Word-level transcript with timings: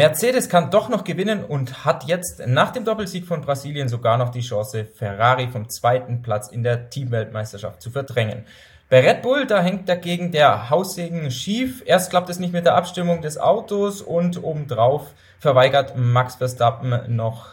Mercedes 0.00 0.48
kann 0.48 0.70
doch 0.70 0.88
noch 0.88 1.04
gewinnen 1.04 1.44
und 1.44 1.84
hat 1.84 2.04
jetzt 2.04 2.40
nach 2.46 2.70
dem 2.70 2.86
Doppelsieg 2.86 3.26
von 3.26 3.42
Brasilien 3.42 3.90
sogar 3.90 4.16
noch 4.16 4.30
die 4.30 4.40
Chance, 4.40 4.86
Ferrari 4.86 5.48
vom 5.48 5.68
zweiten 5.68 6.22
Platz 6.22 6.48
in 6.48 6.62
der 6.62 6.88
Teamweltmeisterschaft 6.88 7.82
zu 7.82 7.90
verdrängen. 7.90 8.46
Bei 8.88 9.06
Red 9.06 9.20
Bull, 9.20 9.46
da 9.46 9.60
hängt 9.60 9.90
dagegen 9.90 10.32
der 10.32 10.70
Haussegen 10.70 11.30
schief. 11.30 11.82
Erst 11.84 12.08
klappt 12.08 12.30
es 12.30 12.38
nicht 12.38 12.54
mit 12.54 12.64
der 12.64 12.76
Abstimmung 12.76 13.20
des 13.20 13.36
Autos 13.36 14.00
und 14.00 14.42
obendrauf 14.42 15.12
verweigert 15.38 15.98
Max 15.98 16.36
Verstappen 16.36 16.98
noch 17.14 17.48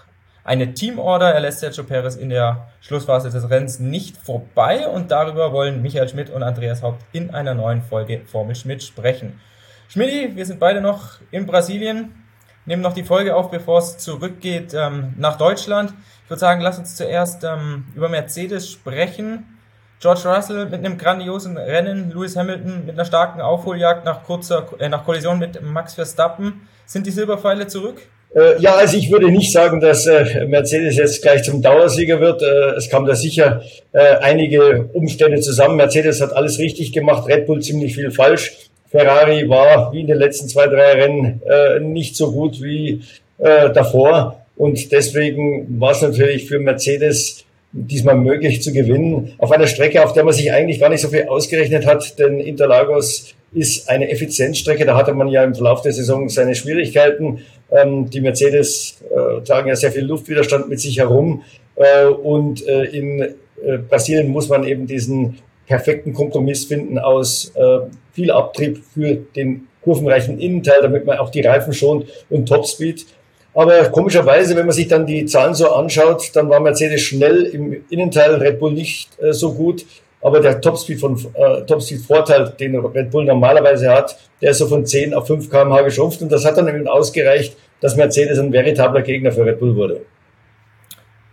eine 0.46 0.74
Teamorder. 0.74 1.34
Er 1.34 1.42
lässt 1.42 1.60
Sergio 1.60 1.84
Perez 1.84 2.16
in 2.16 2.30
der 2.30 2.70
Schlussphase 2.80 3.30
des 3.30 3.50
Rennens 3.50 3.80
nicht 3.82 4.16
vorbei 4.16 4.88
und 4.88 5.12
darüber 5.12 5.52
wollen 5.52 5.82
Michael 5.82 6.08
Schmidt 6.08 6.30
und 6.30 6.44
Andreas 6.44 6.82
Haupt 6.82 7.04
in 7.12 7.30
einer 7.30 7.56
neuen 7.56 7.82
Folge 7.82 8.22
Formel 8.26 8.56
Schmidt 8.56 8.84
sprechen. 8.84 9.42
Schmidt, 9.90 10.38
wir 10.38 10.46
sind 10.46 10.62
beide 10.62 10.80
noch 10.80 11.20
in 11.32 11.46
Brasilien, 11.46 12.24
nehmen 12.68 12.84
noch 12.84 12.94
die 12.94 13.04
Folge 13.04 13.36
auf, 13.36 13.50
bevor 13.50 13.80
es 13.80 13.98
zurückgeht 13.98 14.76
ähm, 14.76 15.14
nach 15.18 15.38
Deutschland. 15.38 15.94
Ich 16.24 16.30
würde 16.30 16.40
sagen, 16.40 16.62
lass 16.62 16.78
uns 16.78 16.96
zuerst 16.96 17.44
ähm, 17.44 17.86
über 17.96 18.10
Mercedes 18.10 18.70
sprechen. 18.70 19.58
George 20.00 20.22
Russell 20.26 20.66
mit 20.66 20.86
einem 20.86 20.98
grandiosen 21.00 21.58
Rennen, 21.58 22.12
Lewis 22.12 22.36
Hamilton 22.36 22.86
mit 22.86 22.94
einer 22.94 23.06
starken 23.06 23.42
Aufholjagd 23.42 24.06
nach 24.06 24.24
kurzer 24.24 24.68
äh, 24.78 24.90
nach 24.90 25.04
Kollision 25.04 25.40
mit 25.40 25.60
Max 25.64 25.96
Verstappen. 25.96 26.68
Sind 26.86 27.08
die 27.08 27.12
Silberpfeile 27.12 27.66
zurück? 27.66 28.02
Äh, 28.36 28.62
ja, 28.62 28.76
also 28.76 28.98
ich 28.98 29.10
würde 29.10 29.32
nicht 29.32 29.52
sagen, 29.52 29.80
dass 29.80 30.06
äh, 30.06 30.46
Mercedes 30.46 30.98
jetzt 30.98 31.22
gleich 31.22 31.44
zum 31.44 31.62
Dauersieger 31.62 32.20
wird. 32.20 32.42
Äh, 32.42 32.76
es 32.76 32.90
kam 32.90 33.06
da 33.06 33.16
sicher 33.16 33.62
äh, 33.94 34.18
einige 34.18 34.90
Umstände 34.94 35.40
zusammen. 35.40 35.78
Mercedes 35.78 36.22
hat 36.22 36.34
alles 36.34 36.60
richtig 36.60 36.92
gemacht, 36.92 37.28
Red 37.28 37.48
Bull 37.48 37.62
ziemlich 37.62 37.96
viel 37.96 38.12
falsch. 38.12 38.67
Ferrari 38.90 39.48
war 39.50 39.92
wie 39.92 40.02
in 40.02 40.08
den 40.08 40.18
letzten 40.18 40.48
zwei, 40.48 40.68
drei 40.68 40.94
Rennen 40.94 41.42
äh, 41.46 41.80
nicht 41.80 42.16
so 42.16 42.32
gut 42.32 42.62
wie 42.62 43.02
äh, 43.38 43.70
davor. 43.72 44.46
Und 44.56 44.92
deswegen 44.92 45.80
war 45.80 45.92
es 45.92 46.02
natürlich 46.02 46.48
für 46.48 46.60
Mercedes 46.60 47.46
diesmal 47.72 48.16
möglich 48.16 48.62
zu 48.64 48.72
gewinnen. 48.72 49.34
Auf 49.38 49.52
einer 49.52 49.68
Strecke, 49.68 50.04
auf 50.04 50.14
der 50.14 50.24
man 50.24 50.34
sich 50.34 50.52
eigentlich 50.52 50.80
gar 50.80 50.90
nicht 50.90 51.02
so 51.02 51.10
viel 51.10 51.28
ausgerechnet 51.28 51.86
hat, 51.86 52.18
denn 52.18 52.40
Interlagos 52.40 53.36
ist 53.54 53.90
eine 53.90 54.10
Effizienzstrecke. 54.10 54.86
Da 54.86 54.96
hatte 54.96 55.14
man 55.14 55.28
ja 55.28 55.44
im 55.44 55.54
Verlauf 55.54 55.82
der 55.82 55.94
Saison 55.94 56.30
seine 56.30 56.56
Schwierigkeiten. 56.56 57.42
Ähm, 57.72 58.10
die 58.10 58.22
Mercedes 58.22 59.02
äh, 59.10 59.42
tragen 59.44 59.68
ja 59.68 59.76
sehr 59.76 59.92
viel 59.92 60.06
Luftwiderstand 60.06 60.70
mit 60.70 60.80
sich 60.80 60.98
herum. 60.98 61.44
Äh, 61.76 62.06
und 62.06 62.66
äh, 62.68 62.86
in 62.86 63.22
äh, 63.22 63.78
Brasilien 63.90 64.30
muss 64.30 64.50
man 64.50 64.64
eben 64.64 64.88
diesen 64.88 65.40
perfekten 65.68 66.14
Kompromiss 66.14 66.66
finden 66.66 66.98
aus 66.98 67.52
äh, 67.56 67.80
viel 68.14 68.32
Abtrieb 68.32 68.82
für 68.94 69.16
den 69.16 69.68
kurvenreichen 69.84 70.40
Innenteil, 70.40 70.82
damit 70.82 71.06
man 71.06 71.18
auch 71.18 71.30
die 71.30 71.42
Reifen 71.42 71.74
schont 71.74 72.08
und 72.30 72.48
Topspeed. 72.48 73.06
Aber 73.54 73.86
komischerweise, 73.86 74.56
wenn 74.56 74.66
man 74.66 74.76
sich 74.76 74.88
dann 74.88 75.06
die 75.06 75.26
Zahlen 75.26 75.56
so 75.56 75.72
anschaut, 75.72 76.32
dann 76.34 76.50
war 76.50 76.60
Mercedes 76.60 77.02
schnell 77.02 77.44
im 77.44 77.84
Innenteil, 77.90 78.36
Red 78.36 78.60
Bull 78.60 78.74
nicht 78.74 79.10
äh, 79.22 79.34
so 79.34 79.54
gut. 79.54 79.86
Aber 80.22 80.40
der 80.40 80.62
Topspeed 80.62 81.00
von 81.00 81.18
äh, 81.34 81.62
Topspeed 81.62 82.02
Vorteil, 82.02 82.54
den 82.60 82.76
Red 82.76 83.12
Bull 83.12 83.26
normalerweise 83.26 83.90
hat, 83.90 84.18
der 84.42 84.52
ist 84.52 84.58
so 84.58 84.68
von 84.68 84.86
10 84.86 85.14
auf 85.14 85.28
5 85.28 85.50
km/h 85.50 85.82
geschrumpft 85.82 86.22
und 86.22 86.32
das 86.32 86.46
hat 86.46 86.58
dann 86.58 86.68
eben 86.68 86.88
ausgereicht, 86.88 87.56
dass 87.82 87.96
Mercedes 87.96 88.40
ein 88.40 88.52
veritabler 88.52 89.02
Gegner 89.02 89.32
für 89.32 89.46
Red 89.46 89.60
Bull 89.60 89.76
wurde. 89.76 90.02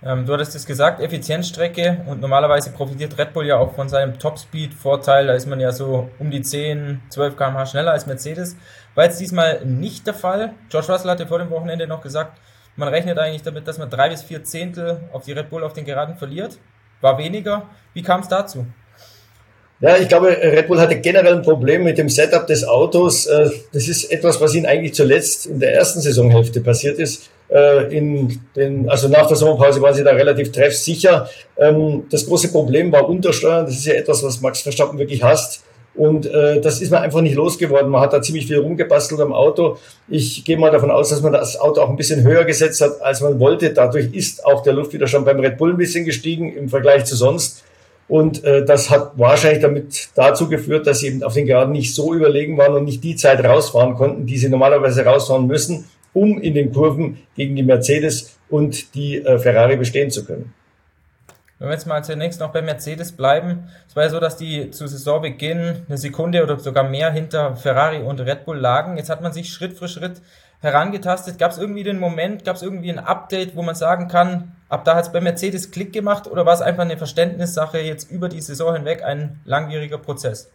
Ähm, 0.06 0.26
du 0.26 0.34
hattest 0.34 0.54
es 0.54 0.66
gesagt, 0.66 1.00
Effizienzstrecke 1.00 2.02
und 2.06 2.20
normalerweise 2.20 2.70
profitiert 2.70 3.16
Red 3.16 3.32
Bull 3.32 3.46
ja 3.46 3.56
auch 3.56 3.74
von 3.74 3.88
seinem 3.88 4.18
Topspeed-Vorteil. 4.18 5.26
Da 5.26 5.32
ist 5.32 5.46
man 5.46 5.60
ja 5.60 5.72
so 5.72 6.10
um 6.18 6.30
die 6.30 6.42
10, 6.42 7.00
12 7.08 7.36
km/h 7.36 7.66
schneller 7.66 7.92
als 7.92 8.06
Mercedes. 8.06 8.56
War 8.94 9.04
jetzt 9.04 9.18
diesmal 9.18 9.64
nicht 9.64 10.06
der 10.06 10.12
Fall. 10.12 10.52
George 10.68 10.92
Russell 10.92 11.10
hatte 11.10 11.26
vor 11.26 11.38
dem 11.38 11.48
Wochenende 11.48 11.86
noch 11.86 12.02
gesagt, 12.02 12.38
man 12.76 12.88
rechnet 12.88 13.18
eigentlich 13.18 13.42
damit, 13.42 13.66
dass 13.66 13.78
man 13.78 13.88
drei 13.88 14.10
bis 14.10 14.22
vier 14.22 14.44
Zehntel 14.44 15.00
auf 15.12 15.24
die 15.24 15.32
Red 15.32 15.48
Bull 15.48 15.64
auf 15.64 15.72
den 15.72 15.86
Geraden 15.86 16.16
verliert. 16.16 16.58
War 17.00 17.16
weniger. 17.16 17.70
Wie 17.94 18.02
kam 18.02 18.20
es 18.20 18.28
dazu? 18.28 18.66
Ja, 19.80 19.96
ich 19.96 20.08
glaube, 20.08 20.28
Red 20.28 20.68
Bull 20.68 20.80
hatte 20.80 21.00
generell 21.00 21.34
ein 21.34 21.42
Problem 21.42 21.82
mit 21.82 21.98
dem 21.98 22.08
Setup 22.08 22.46
des 22.46 22.64
Autos. 22.64 23.26
Äh, 23.26 23.50
das 23.72 23.88
ist 23.88 24.10
etwas, 24.12 24.40
was 24.40 24.54
ihnen 24.54 24.66
eigentlich 24.66 24.94
zuletzt 24.94 25.46
in 25.46 25.60
der 25.60 25.74
ersten 25.74 26.00
Saisonhälfte 26.00 26.60
passiert 26.60 26.98
ist. 26.98 27.30
Äh, 27.50 27.96
in 27.96 28.40
den, 28.56 28.88
also 28.88 29.08
nach 29.08 29.26
der 29.26 29.36
Sommerpause 29.36 29.80
waren 29.82 29.94
sie 29.94 30.04
da 30.04 30.12
relativ 30.12 30.50
treffsicher. 30.52 31.28
Ähm, 31.56 32.04
das 32.10 32.26
große 32.26 32.50
Problem 32.50 32.90
war 32.90 33.08
Untersteuern. 33.08 33.66
Das 33.66 33.74
ist 33.74 33.86
ja 33.86 33.94
etwas, 33.94 34.22
was 34.22 34.40
Max 34.40 34.62
Verstappen 34.62 34.98
wirklich 34.98 35.22
hasst. 35.22 35.62
Und 35.94 36.26
äh, 36.26 36.60
das 36.60 36.80
ist 36.80 36.90
man 36.90 37.02
einfach 37.02 37.20
nicht 37.20 37.36
losgeworden. 37.36 37.90
Man 37.90 38.00
hat 38.00 38.12
da 38.12 38.20
ziemlich 38.20 38.46
viel 38.46 38.58
rumgebastelt 38.58 39.20
am 39.20 39.32
Auto. 39.32 39.78
Ich 40.08 40.44
gehe 40.44 40.56
mal 40.56 40.72
davon 40.72 40.90
aus, 40.90 41.10
dass 41.10 41.22
man 41.22 41.32
das 41.32 41.58
Auto 41.58 41.80
auch 41.80 41.88
ein 41.88 41.96
bisschen 41.96 42.24
höher 42.24 42.44
gesetzt 42.44 42.80
hat, 42.80 43.00
als 43.00 43.20
man 43.20 43.38
wollte. 43.38 43.72
Dadurch 43.72 44.12
ist 44.12 44.44
auch 44.44 44.62
der 44.62 44.72
Luftwiderstand 44.72 45.24
beim 45.24 45.38
Red 45.38 45.56
Bull 45.56 45.70
ein 45.70 45.76
bisschen 45.76 46.04
gestiegen 46.04 46.52
im 46.56 46.68
Vergleich 46.68 47.04
zu 47.04 47.14
sonst. 47.14 47.62
Und 48.08 48.44
äh, 48.44 48.64
das 48.64 48.90
hat 48.90 49.12
wahrscheinlich 49.16 49.62
damit 49.62 50.08
dazu 50.14 50.48
geführt, 50.48 50.86
dass 50.86 50.98
sie 50.98 51.06
eben 51.06 51.22
auf 51.22 51.34
den 51.34 51.46
Geraden 51.46 51.72
nicht 51.72 51.94
so 51.94 52.12
überlegen 52.12 52.58
waren 52.58 52.74
und 52.74 52.84
nicht 52.84 53.02
die 53.02 53.16
Zeit 53.16 53.42
rausfahren 53.42 53.94
konnten, 53.94 54.26
die 54.26 54.36
sie 54.36 54.48
normalerweise 54.48 55.04
rausfahren 55.04 55.46
müssen, 55.46 55.86
um 56.14 56.40
in 56.40 56.54
den 56.54 56.72
Kurven 56.72 57.18
gegen 57.36 57.54
die 57.56 57.62
Mercedes 57.62 58.38
und 58.48 58.94
die 58.94 59.18
äh, 59.18 59.38
Ferrari 59.38 59.76
bestehen 59.76 60.10
zu 60.10 60.24
können. 60.24 60.54
Wenn 61.58 61.68
wir 61.68 61.74
jetzt 61.74 61.86
mal 61.86 62.02
zunächst 62.02 62.40
noch 62.40 62.52
bei 62.52 62.62
Mercedes 62.62 63.12
bleiben, 63.12 63.68
es 63.88 63.94
war 63.94 64.04
ja 64.04 64.10
so, 64.10 64.18
dass 64.18 64.36
die 64.36 64.70
zu 64.70 64.86
Saisonbeginn 64.86 65.84
eine 65.88 65.98
Sekunde 65.98 66.42
oder 66.42 66.58
sogar 66.58 66.84
mehr 66.84 67.12
hinter 67.12 67.56
Ferrari 67.56 67.98
und 67.98 68.20
Red 68.20 68.44
Bull 68.44 68.58
lagen. 68.58 68.96
Jetzt 68.96 69.08
hat 69.08 69.22
man 69.22 69.32
sich 69.32 69.52
Schritt 69.52 69.78
für 69.78 69.88
Schritt 69.88 70.20
herangetastet. 70.60 71.38
Gab 71.38 71.52
es 71.52 71.58
irgendwie 71.58 71.84
den 71.84 72.00
Moment, 72.00 72.44
gab 72.44 72.56
es 72.56 72.62
irgendwie 72.62 72.90
ein 72.90 72.98
Update, 72.98 73.54
wo 73.54 73.62
man 73.62 73.74
sagen 73.76 74.08
kann, 74.08 74.52
ab 74.68 74.84
da 74.84 74.96
hat 74.96 75.04
es 75.04 75.12
bei 75.12 75.20
Mercedes 75.20 75.70
Klick 75.70 75.92
gemacht 75.92 76.26
oder 76.26 76.44
war 76.44 76.54
es 76.54 76.60
einfach 76.60 76.82
eine 76.82 76.96
Verständnissache 76.96 77.78
jetzt 77.78 78.10
über 78.10 78.28
die 78.28 78.40
Saison 78.40 78.74
hinweg 78.74 79.04
ein 79.04 79.40
langwieriger 79.44 79.98
Prozess? 79.98 80.50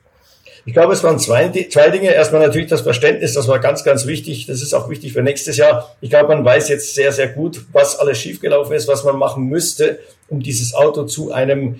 Ich 0.65 0.73
glaube, 0.73 0.93
es 0.93 1.03
waren 1.03 1.19
zwei, 1.19 1.49
zwei 1.69 1.89
Dinge. 1.89 2.13
Erstmal 2.13 2.41
natürlich 2.41 2.67
das 2.67 2.81
Verständnis, 2.81 3.33
das 3.33 3.47
war 3.47 3.59
ganz, 3.59 3.83
ganz 3.83 4.05
wichtig. 4.05 4.45
Das 4.45 4.61
ist 4.61 4.73
auch 4.73 4.89
wichtig 4.89 5.13
für 5.13 5.21
nächstes 5.21 5.57
Jahr. 5.57 5.95
Ich 6.01 6.09
glaube, 6.09 6.29
man 6.29 6.45
weiß 6.45 6.69
jetzt 6.69 6.95
sehr, 6.95 7.11
sehr 7.11 7.27
gut, 7.27 7.61
was 7.71 7.97
alles 7.97 8.17
schiefgelaufen 8.17 8.75
ist, 8.75 8.87
was 8.87 9.03
man 9.03 9.17
machen 9.17 9.45
müsste, 9.45 9.99
um 10.27 10.41
dieses 10.41 10.73
Auto 10.73 11.03
zu 11.03 11.31
einem 11.31 11.79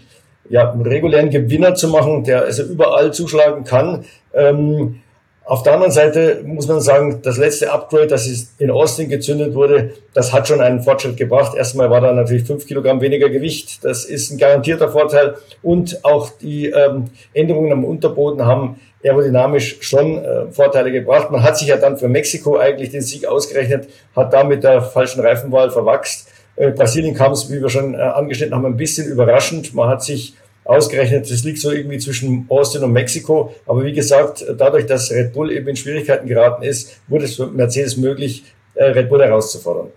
ja, 0.50 0.72
regulären 0.72 1.30
Gewinner 1.30 1.76
zu 1.76 1.88
machen, 1.90 2.24
der 2.24 2.44
also 2.44 2.64
überall 2.64 3.14
zuschlagen 3.14 3.64
kann. 3.64 4.06
Ähm, 4.34 5.02
auf 5.50 5.64
der 5.64 5.74
anderen 5.74 5.92
Seite 5.92 6.44
muss 6.46 6.68
man 6.68 6.80
sagen, 6.80 7.24
das 7.24 7.38
letzte 7.38 7.72
Upgrade, 7.72 8.06
das 8.06 8.28
in 8.60 8.70
Austin 8.70 9.10
gezündet 9.10 9.56
wurde, 9.56 9.94
das 10.14 10.32
hat 10.32 10.48
schon 10.48 10.62
einen 10.62 10.82
Fortschritt 10.82 11.18
gebracht. 11.18 11.58
Erstmal 11.58 11.90
war 11.90 12.02
da 12.02 12.14
natürlich 12.14 12.44
fünf 12.44 12.68
Kilogramm 12.68 13.02
weniger 13.02 13.30
Gewicht. 13.30 13.84
Das 13.84 14.06
ist 14.06 14.30
ein 14.30 14.38
garantierter 14.38 14.90
Vorteil. 14.90 15.38
Und 15.64 16.06
auch 16.06 16.30
die 16.40 16.68
ähm, 16.68 17.06
Änderungen 17.34 17.72
am 17.72 17.84
Unterboden 17.84 18.46
haben 18.46 18.80
aerodynamisch 19.04 19.78
schon 19.82 20.24
äh, 20.24 20.52
Vorteile 20.52 20.92
gebracht. 20.92 21.32
Man 21.32 21.42
hat 21.42 21.58
sich 21.58 21.70
ja 21.70 21.78
dann 21.78 21.98
für 21.98 22.10
Mexiko 22.10 22.58
eigentlich 22.58 22.92
den 22.92 23.02
Sieg 23.02 23.26
ausgerechnet, 23.26 23.90
hat 24.16 24.32
da 24.32 24.44
mit 24.44 24.64
der 24.64 24.84
falschen 24.84 25.22
Reifenwahl 25.22 25.72
verwachst. 25.72 26.28
Äh, 26.58 26.70
Brasilien 26.74 27.16
kam 27.16 27.32
es, 27.32 27.52
wie 27.52 27.60
wir 27.60 27.70
schon 27.70 27.96
äh, 27.96 27.98
angeschnitten 27.98 28.54
haben, 28.54 28.68
ein 28.68 28.78
bisschen 28.78 29.08
überraschend. 29.08 29.74
Man 29.74 29.90
hat 29.90 30.04
sich 30.04 30.36
ausgerechnet, 30.70 31.30
das 31.30 31.44
liegt 31.44 31.60
so 31.60 31.72
irgendwie 31.72 31.98
zwischen 31.98 32.46
Austin 32.48 32.84
und 32.84 32.94
Mexiko. 32.94 33.56
Aber 33.66 33.84
wie 33.84 33.94
gesagt, 33.94 34.46
dadurch, 34.58 34.86
dass 34.86 35.12
Red 35.12 35.34
Bull 35.34 35.52
eben 35.52 35.68
in 35.68 35.76
Schwierigkeiten 35.76 36.28
geraten 36.28 36.64
ist, 36.64 37.00
wurde 37.08 37.26
es 37.26 37.36
für 37.36 37.48
Mercedes 37.48 37.98
möglich, 37.98 38.44
äh, 38.76 38.86
Red 38.86 39.10
Bull 39.10 39.22
herauszufordern. 39.22 39.92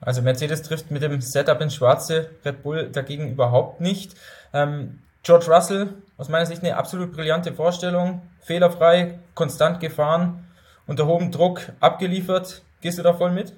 Also 0.00 0.22
Mercedes 0.22 0.62
trifft 0.62 0.90
mit 0.90 1.02
dem 1.02 1.20
Setup 1.20 1.60
ins 1.60 1.74
Schwarze 1.74 2.30
Red 2.44 2.62
Bull 2.62 2.88
dagegen 2.92 3.32
überhaupt 3.32 3.80
nicht. 3.80 4.14
Ähm, 4.52 5.00
George 5.24 5.46
Russell, 5.48 5.88
aus 6.18 6.28
meiner 6.28 6.46
Sicht 6.46 6.62
eine 6.62 6.76
absolut 6.76 7.12
brillante 7.12 7.52
Vorstellung, 7.52 8.22
fehlerfrei, 8.42 9.18
konstant 9.34 9.80
gefahren, 9.80 10.46
unter 10.86 11.06
hohem 11.06 11.32
Druck 11.32 11.62
abgeliefert. 11.80 12.62
Gehst 12.80 12.98
du 12.98 13.02
da 13.02 13.14
voll 13.14 13.32
mit? 13.32 13.54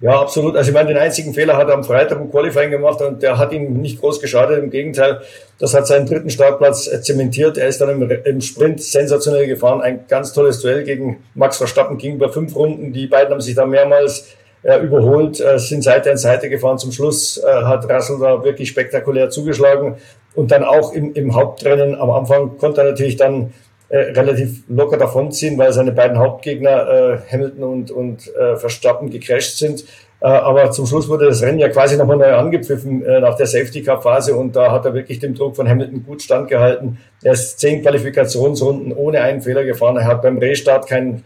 Ja, 0.00 0.18
absolut. 0.18 0.56
Also 0.56 0.70
ich 0.70 0.74
meine, 0.74 0.88
den 0.88 0.96
einzigen 0.96 1.34
Fehler 1.34 1.58
hat 1.58 1.68
er 1.68 1.74
am 1.74 1.84
Freitag 1.84 2.18
im 2.18 2.30
Qualifying 2.30 2.70
gemacht 2.70 3.02
und 3.02 3.22
der 3.22 3.36
hat 3.36 3.52
ihm 3.52 3.74
nicht 3.82 4.00
groß 4.00 4.18
geschadet. 4.18 4.58
Im 4.58 4.70
Gegenteil, 4.70 5.20
das 5.58 5.74
hat 5.74 5.86
seinen 5.86 6.06
dritten 6.06 6.30
Startplatz 6.30 6.86
äh, 6.86 7.02
zementiert. 7.02 7.58
Er 7.58 7.68
ist 7.68 7.82
dann 7.82 7.90
im, 7.90 8.10
im 8.10 8.40
Sprint 8.40 8.82
sensationell 8.82 9.46
gefahren. 9.46 9.82
Ein 9.82 10.06
ganz 10.08 10.32
tolles 10.32 10.62
Duell 10.62 10.84
gegen 10.84 11.22
Max 11.34 11.58
Verstappen 11.58 11.98
ging 11.98 12.14
über 12.14 12.32
fünf 12.32 12.56
Runden. 12.56 12.94
Die 12.94 13.08
beiden 13.08 13.30
haben 13.30 13.42
sich 13.42 13.54
da 13.54 13.66
mehrmals 13.66 14.28
äh, 14.62 14.78
überholt, 14.78 15.38
äh, 15.38 15.58
sind 15.58 15.84
Seite 15.84 16.10
an 16.10 16.16
Seite 16.16 16.48
gefahren. 16.48 16.78
Zum 16.78 16.92
Schluss 16.92 17.36
äh, 17.36 17.46
hat 17.46 17.84
Russell 17.90 18.18
da 18.20 18.42
wirklich 18.42 18.70
spektakulär 18.70 19.28
zugeschlagen. 19.28 19.96
Und 20.34 20.50
dann 20.50 20.64
auch 20.64 20.94
im, 20.94 21.12
im 21.12 21.34
Hauptrennen 21.34 21.94
am 21.94 22.08
Anfang 22.10 22.56
konnte 22.56 22.80
er 22.80 22.90
natürlich 22.90 23.16
dann 23.16 23.52
äh, 23.90 23.98
relativ 23.98 24.62
locker 24.68 24.96
davonziehen, 24.96 25.58
weil 25.58 25.72
seine 25.72 25.92
beiden 25.92 26.18
Hauptgegner 26.18 26.88
äh, 26.88 27.18
Hamilton 27.30 27.62
und, 27.64 27.90
und 27.90 28.34
äh, 28.34 28.56
Verstappen 28.56 29.10
gecrashed 29.10 29.58
sind. 29.58 29.84
Äh, 30.20 30.28
aber 30.28 30.70
zum 30.70 30.86
Schluss 30.86 31.08
wurde 31.08 31.26
das 31.26 31.42
Rennen 31.42 31.58
ja 31.58 31.68
quasi 31.68 31.96
nochmal 31.96 32.16
neu 32.16 32.32
angepfiffen 32.34 33.04
äh, 33.04 33.20
nach 33.20 33.36
der 33.36 33.46
Safety 33.46 33.82
Cup 33.82 34.02
Phase 34.02 34.34
und 34.34 34.56
da 34.56 34.70
hat 34.70 34.84
er 34.84 34.94
wirklich 34.94 35.18
dem 35.18 35.34
Druck 35.34 35.56
von 35.56 35.68
Hamilton 35.68 36.04
gut 36.04 36.22
standgehalten. 36.22 36.98
Er 37.22 37.32
ist 37.32 37.58
zehn 37.58 37.82
Qualifikationsrunden 37.82 38.92
ohne 38.92 39.20
einen 39.20 39.42
Fehler 39.42 39.64
gefahren. 39.64 39.96
Er 39.96 40.06
hat 40.06 40.22
beim 40.22 40.38
Restart 40.38 40.88
keinen 40.88 41.24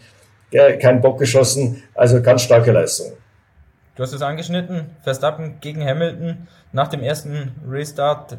keinen 0.81 1.01
Bock 1.01 1.19
geschossen. 1.19 1.83
Also 1.95 2.23
ganz 2.23 2.43
starke 2.43 2.73
Leistung. 2.73 3.13
Du 3.97 4.03
hast 4.03 4.13
es 4.13 4.23
angeschnitten, 4.23 4.87
Verstappen 5.03 5.57
gegen 5.61 5.85
Hamilton. 5.85 6.49
Nach 6.73 6.89
dem 6.89 7.01
ersten 7.01 7.53
Restart 7.69 8.39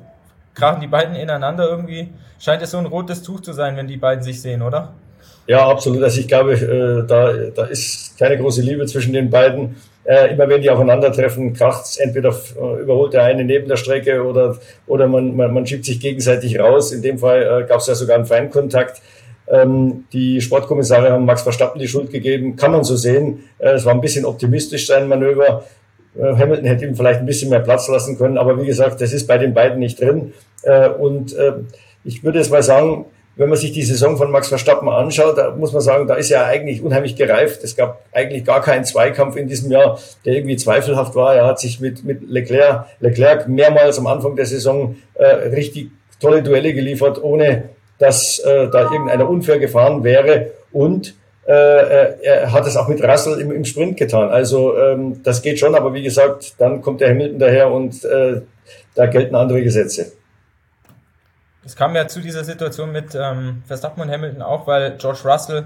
krachen 0.55 0.81
die 0.81 0.87
beiden 0.87 1.15
ineinander 1.15 1.69
irgendwie. 1.69 2.09
Scheint 2.39 2.61
es 2.63 2.71
so 2.71 2.77
ein 2.77 2.85
rotes 2.85 3.21
Tuch 3.21 3.41
zu 3.41 3.53
sein, 3.53 3.77
wenn 3.77 3.87
die 3.87 3.97
beiden 3.97 4.23
sich 4.23 4.41
sehen, 4.41 4.61
oder? 4.61 4.93
Ja, 5.47 5.67
absolut. 5.67 6.01
Also 6.01 6.19
ich 6.19 6.27
glaube, 6.27 6.53
äh, 6.53 7.07
da, 7.07 7.33
da 7.53 7.65
ist 7.65 8.17
keine 8.17 8.37
große 8.37 8.61
Liebe 8.61 8.85
zwischen 8.87 9.13
den 9.13 9.29
beiden. 9.29 9.75
Äh, 10.03 10.33
immer 10.33 10.47
wenn 10.49 10.61
die 10.61 10.69
aufeinandertreffen, 10.69 11.53
kracht 11.53 11.85
es 11.85 11.97
entweder 11.97 12.29
äh, 12.29 12.81
überholt 12.81 13.13
der 13.13 13.23
eine 13.23 13.43
neben 13.43 13.67
der 13.67 13.75
Strecke 13.75 14.23
oder, 14.23 14.57
oder 14.87 15.07
man, 15.07 15.35
man, 15.35 15.53
man 15.53 15.65
schiebt 15.65 15.85
sich 15.85 15.99
gegenseitig 15.99 16.59
raus. 16.59 16.91
In 16.91 17.01
dem 17.01 17.19
Fall 17.19 17.41
äh, 17.41 17.67
gab 17.67 17.79
es 17.79 17.87
ja 17.87 17.95
sogar 17.95 18.15
einen 18.15 18.25
Feinkontakt. 18.25 19.01
Ähm, 19.47 20.05
die 20.13 20.41
Sportkommissare 20.41 21.11
haben 21.11 21.25
Max 21.25 21.43
Verstappen 21.43 21.79
die 21.79 21.87
Schuld 21.87 22.11
gegeben. 22.11 22.55
Kann 22.55 22.71
man 22.71 22.83
so 22.83 22.95
sehen. 22.95 23.43
Es 23.59 23.85
war 23.85 23.93
ein 23.93 24.01
bisschen 24.01 24.25
optimistisch 24.25 24.87
sein 24.87 25.07
Manöver. 25.07 25.63
Äh, 26.17 26.35
Hamilton 26.35 26.65
hätte 26.65 26.85
ihm 26.85 26.95
vielleicht 26.95 27.19
ein 27.19 27.25
bisschen 27.25 27.49
mehr 27.49 27.59
Platz 27.59 27.87
lassen 27.87 28.17
können, 28.17 28.37
aber 28.37 28.61
wie 28.61 28.65
gesagt, 28.65 29.01
das 29.01 29.13
ist 29.13 29.27
bei 29.27 29.37
den 29.37 29.53
beiden 29.53 29.79
nicht 29.79 29.99
drin. 29.99 30.33
Äh, 30.63 30.89
und 30.89 31.35
äh, 31.35 31.53
ich 32.03 32.23
würde 32.23 32.39
jetzt 32.39 32.51
mal 32.51 32.63
sagen, 32.63 33.05
wenn 33.37 33.49
man 33.49 33.57
sich 33.57 33.73
die 33.73 33.83
Saison 33.83 34.15
von 34.15 34.31
Max 34.31 34.47
Verstappen 34.47 34.87
anschaut, 34.87 35.37
da 35.37 35.51
muss 35.51 35.73
man 35.73 35.81
sagen, 35.81 36.07
da 36.07 36.15
ist 36.15 36.31
er 36.31 36.45
eigentlich 36.45 36.81
unheimlich 36.81 37.17
gereift. 37.17 37.65
Es 37.65 37.75
gab 37.75 38.01
eigentlich 38.13 38.45
gar 38.45 38.61
keinen 38.61 38.85
Zweikampf 38.85 39.35
in 39.35 39.49
diesem 39.49 39.69
Jahr, 39.71 39.99
der 40.23 40.35
irgendwie 40.35 40.55
zweifelhaft 40.55 41.15
war. 41.15 41.35
Er 41.35 41.45
hat 41.45 41.59
sich 41.59 41.81
mit, 41.81 42.05
mit 42.05 42.21
Leclerc, 42.29 42.85
Leclerc 43.01 43.49
mehrmals 43.49 43.99
am 43.99 44.07
Anfang 44.07 44.37
der 44.37 44.45
Saison 44.45 44.95
richtig 45.19 45.89
tolle 46.21 46.43
Duelle 46.43 46.73
geliefert, 46.73 47.21
ohne 47.21 47.63
dass 47.99 48.41
da 48.41 48.89
irgendeiner 48.89 49.27
unfair 49.27 49.59
gefahren 49.59 50.05
wäre. 50.05 50.51
Und 50.71 51.15
er 51.51 52.51
hat 52.51 52.65
es 52.65 52.75
auch 52.75 52.87
mit 52.87 53.03
Russell 53.03 53.39
im, 53.39 53.51
im 53.51 53.65
Sprint 53.65 53.97
getan. 53.97 54.29
Also 54.29 54.77
ähm, 54.77 55.21
das 55.23 55.41
geht 55.41 55.59
schon, 55.59 55.75
aber 55.75 55.93
wie 55.93 56.03
gesagt, 56.03 56.55
dann 56.59 56.81
kommt 56.81 57.01
der 57.01 57.09
Hamilton 57.09 57.39
daher 57.39 57.71
und 57.71 58.03
äh, 58.03 58.41
da 58.95 59.05
gelten 59.05 59.35
andere 59.35 59.61
Gesetze. 59.61 60.11
Es 61.65 61.75
kam 61.75 61.95
ja 61.95 62.07
zu 62.07 62.21
dieser 62.21 62.43
Situation 62.43 62.91
mit 62.91 63.15
ähm, 63.15 63.63
Verstappen 63.65 64.01
und 64.01 64.11
Hamilton 64.11 64.41
auch, 64.41 64.67
weil 64.67 64.97
George 64.97 65.21
Russell 65.25 65.65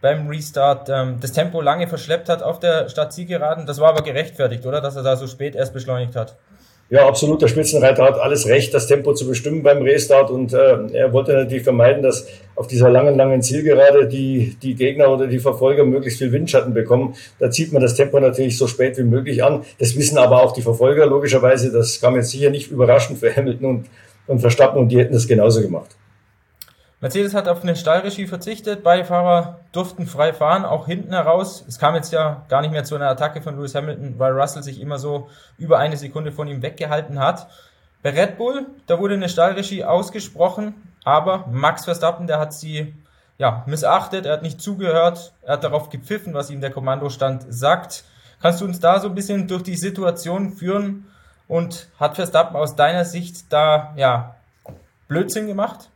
beim 0.00 0.28
Restart 0.28 0.88
ähm, 0.88 1.18
das 1.20 1.32
Tempo 1.32 1.60
lange 1.60 1.86
verschleppt 1.86 2.28
hat 2.28 2.42
auf 2.42 2.58
der 2.58 2.88
Startzielgeraden. 2.88 3.66
Das 3.66 3.78
war 3.80 3.90
aber 3.90 4.02
gerechtfertigt, 4.02 4.66
oder? 4.66 4.80
Dass 4.80 4.96
er 4.96 5.02
da 5.02 5.16
so 5.16 5.26
spät 5.26 5.54
erst 5.54 5.72
beschleunigt 5.72 6.16
hat. 6.16 6.36
Ja, 6.88 7.08
absolut. 7.08 7.42
Der 7.42 7.48
Spitzenreiter 7.48 8.04
hat 8.04 8.18
alles 8.18 8.46
Recht, 8.46 8.72
das 8.72 8.86
Tempo 8.86 9.12
zu 9.12 9.26
bestimmen 9.26 9.62
beim 9.64 9.82
Restart 9.82 10.30
und 10.30 10.52
äh, 10.52 10.76
er 10.92 11.12
wollte 11.12 11.32
natürlich 11.32 11.64
vermeiden, 11.64 12.02
dass 12.02 12.28
auf 12.54 12.68
dieser 12.68 12.88
langen, 12.88 13.16
langen 13.16 13.42
Zielgerade 13.42 14.06
die, 14.06 14.56
die 14.62 14.76
Gegner 14.76 15.10
oder 15.10 15.26
die 15.26 15.40
Verfolger 15.40 15.84
möglichst 15.84 16.20
viel 16.20 16.30
Windschatten 16.30 16.74
bekommen. 16.74 17.14
Da 17.40 17.50
zieht 17.50 17.72
man 17.72 17.82
das 17.82 17.96
Tempo 17.96 18.20
natürlich 18.20 18.56
so 18.56 18.68
spät 18.68 18.96
wie 18.98 19.02
möglich 19.02 19.42
an. 19.42 19.62
Das 19.78 19.96
wissen 19.96 20.16
aber 20.16 20.42
auch 20.42 20.52
die 20.52 20.62
Verfolger 20.62 21.06
logischerweise. 21.06 21.72
Das 21.72 22.00
kam 22.00 22.14
jetzt 22.14 22.30
sicher 22.30 22.50
nicht 22.50 22.70
überraschend 22.70 23.18
für 23.18 23.34
Hamilton 23.34 23.66
und 23.66 23.86
und 24.26 24.40
Verstappen 24.40 24.78
und 24.78 24.88
die 24.88 24.98
hätten 24.98 25.12
das 25.12 25.26
genauso 25.26 25.62
gemacht. 25.62 25.96
Mercedes 27.06 27.34
hat 27.34 27.46
auf 27.46 27.62
eine 27.62 27.76
Stallregie 27.76 28.26
verzichtet. 28.26 28.82
Beide 28.82 29.04
Fahrer 29.04 29.60
durften 29.70 30.08
frei 30.08 30.32
fahren, 30.32 30.64
auch 30.64 30.86
hinten 30.86 31.12
heraus. 31.12 31.64
Es 31.68 31.78
kam 31.78 31.94
jetzt 31.94 32.12
ja 32.12 32.44
gar 32.48 32.62
nicht 32.62 32.72
mehr 32.72 32.82
zu 32.82 32.96
einer 32.96 33.08
Attacke 33.08 33.40
von 33.40 33.54
Lewis 33.54 33.76
Hamilton, 33.76 34.18
weil 34.18 34.32
Russell 34.32 34.64
sich 34.64 34.80
immer 34.80 34.98
so 34.98 35.28
über 35.56 35.78
eine 35.78 35.96
Sekunde 35.96 36.32
von 36.32 36.48
ihm 36.48 36.62
weggehalten 36.62 37.20
hat. 37.20 37.46
Bei 38.02 38.10
Red 38.10 38.38
Bull, 38.38 38.66
da 38.88 38.98
wurde 38.98 39.14
eine 39.14 39.28
Stallregie 39.28 39.84
ausgesprochen, 39.84 40.74
aber 41.04 41.46
Max 41.48 41.84
Verstappen, 41.84 42.26
der 42.26 42.40
hat 42.40 42.52
sie 42.52 42.94
ja, 43.38 43.62
missachtet, 43.66 44.26
er 44.26 44.32
hat 44.32 44.42
nicht 44.42 44.60
zugehört, 44.60 45.32
er 45.42 45.52
hat 45.52 45.62
darauf 45.62 45.90
gepfiffen, 45.90 46.34
was 46.34 46.50
ihm 46.50 46.60
der 46.60 46.72
Kommandostand 46.72 47.46
sagt. 47.48 48.02
Kannst 48.42 48.60
du 48.60 48.64
uns 48.64 48.80
da 48.80 48.98
so 48.98 49.08
ein 49.08 49.14
bisschen 49.14 49.46
durch 49.46 49.62
die 49.62 49.76
Situation 49.76 50.52
führen, 50.52 51.06
und 51.48 51.88
hat 51.98 52.16
Verstappen 52.16 52.56
aus 52.56 52.76
deiner 52.76 53.04
Sicht 53.04 53.52
da 53.52 53.94
ja 53.96 54.36
Blödsinn 55.08 55.46
gemacht? 55.46 55.90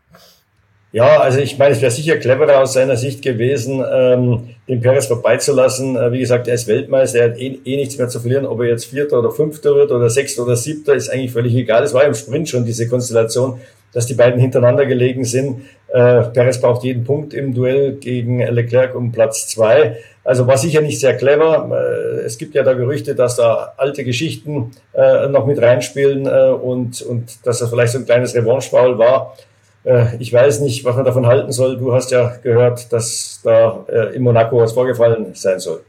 Ja, 0.92 1.20
also 1.20 1.38
ich 1.38 1.56
meine, 1.56 1.75
es 1.75 1.81
wäre 1.81 1.92
sicher 1.92 2.16
cleverer 2.16 2.60
aus 2.60 2.72
seiner 2.72 2.96
Sicht 2.96 3.22
gewesen, 3.22 3.84
ähm, 3.92 4.48
den 4.69 4.81
Perez 4.81 5.06
vorbeizulassen. 5.06 5.96
Äh, 5.96 6.10
wie 6.10 6.19
gesagt, 6.19 6.48
er 6.48 6.54
ist 6.54 6.66
Weltmeister, 6.66 7.20
er 7.20 7.31
hat 7.31 7.38
eh, 7.38 7.60
eh, 7.64 7.76
nichts 7.76 7.96
mehr 7.96 8.08
zu 8.08 8.19
verlieren. 8.19 8.44
Ob 8.44 8.60
er 8.60 8.66
jetzt 8.66 8.87
Vierter 8.87 9.20
oder 9.20 9.31
Fünfter 9.31 9.76
wird 9.76 9.92
oder 9.92 10.10
Sechster 10.10 10.42
oder 10.42 10.56
Siebter, 10.56 10.94
ist 10.94 11.08
eigentlich 11.08 11.31
völlig 11.31 11.54
egal. 11.54 11.84
Es 11.84 11.94
war 11.94 12.04
im 12.04 12.14
Sprint 12.14 12.48
schon 12.48 12.64
diese 12.64 12.88
Konstellation, 12.88 13.60
dass 13.92 14.06
die 14.06 14.14
beiden 14.14 14.40
hintereinander 14.40 14.84
gelegen 14.84 15.25
sind. 15.25 15.62
Äh, 15.92 16.22
Perez 16.22 16.60
braucht 16.60 16.82
jeden 16.82 17.04
Punkt 17.04 17.34
im 17.34 17.54
Duell 17.54 17.92
gegen 17.92 18.40
Leclerc 18.40 18.96
um 18.96 19.12
Platz 19.12 19.46
zwei. 19.46 19.96
Also 20.25 20.46
war 20.48 20.58
sicher 20.58 20.81
nicht 20.81 20.98
sehr 20.98 21.16
clever. 21.16 21.70
Äh, 21.70 22.25
es 22.26 22.37
gibt 22.37 22.56
ja 22.56 22.64
da 22.64 22.72
Gerüchte, 22.72 23.14
dass 23.14 23.37
da 23.37 23.75
alte 23.76 24.02
Geschichten 24.02 24.72
äh, 24.92 25.28
noch 25.28 25.46
mit 25.46 25.62
reinspielen 25.62 26.26
äh, 26.26 26.50
und, 26.50 27.00
und 27.02 27.46
dass 27.46 27.60
das 27.60 27.70
vielleicht 27.70 27.92
so 27.92 27.98
ein 27.98 28.06
kleines 28.06 28.34
Revanche-Foul 28.34 28.98
war. 28.98 29.37
Äh, 29.84 30.16
ich 30.16 30.32
weiß 30.32 30.60
nicht, 30.60 30.84
was 30.84 30.96
man 30.96 31.04
davon 31.04 31.26
halten 31.26 31.52
soll. 31.52 31.78
Du 31.78 31.92
hast 31.92 32.10
ja 32.10 32.36
gehört, 32.42 32.92
dass 32.92 33.40
da 33.42 33.84
äh, 33.88 34.14
in 34.14 34.22
Monaco 34.22 34.60
was 34.60 34.72
vorgefallen 34.72 35.34
sein 35.34 35.60
soll. 35.60 35.84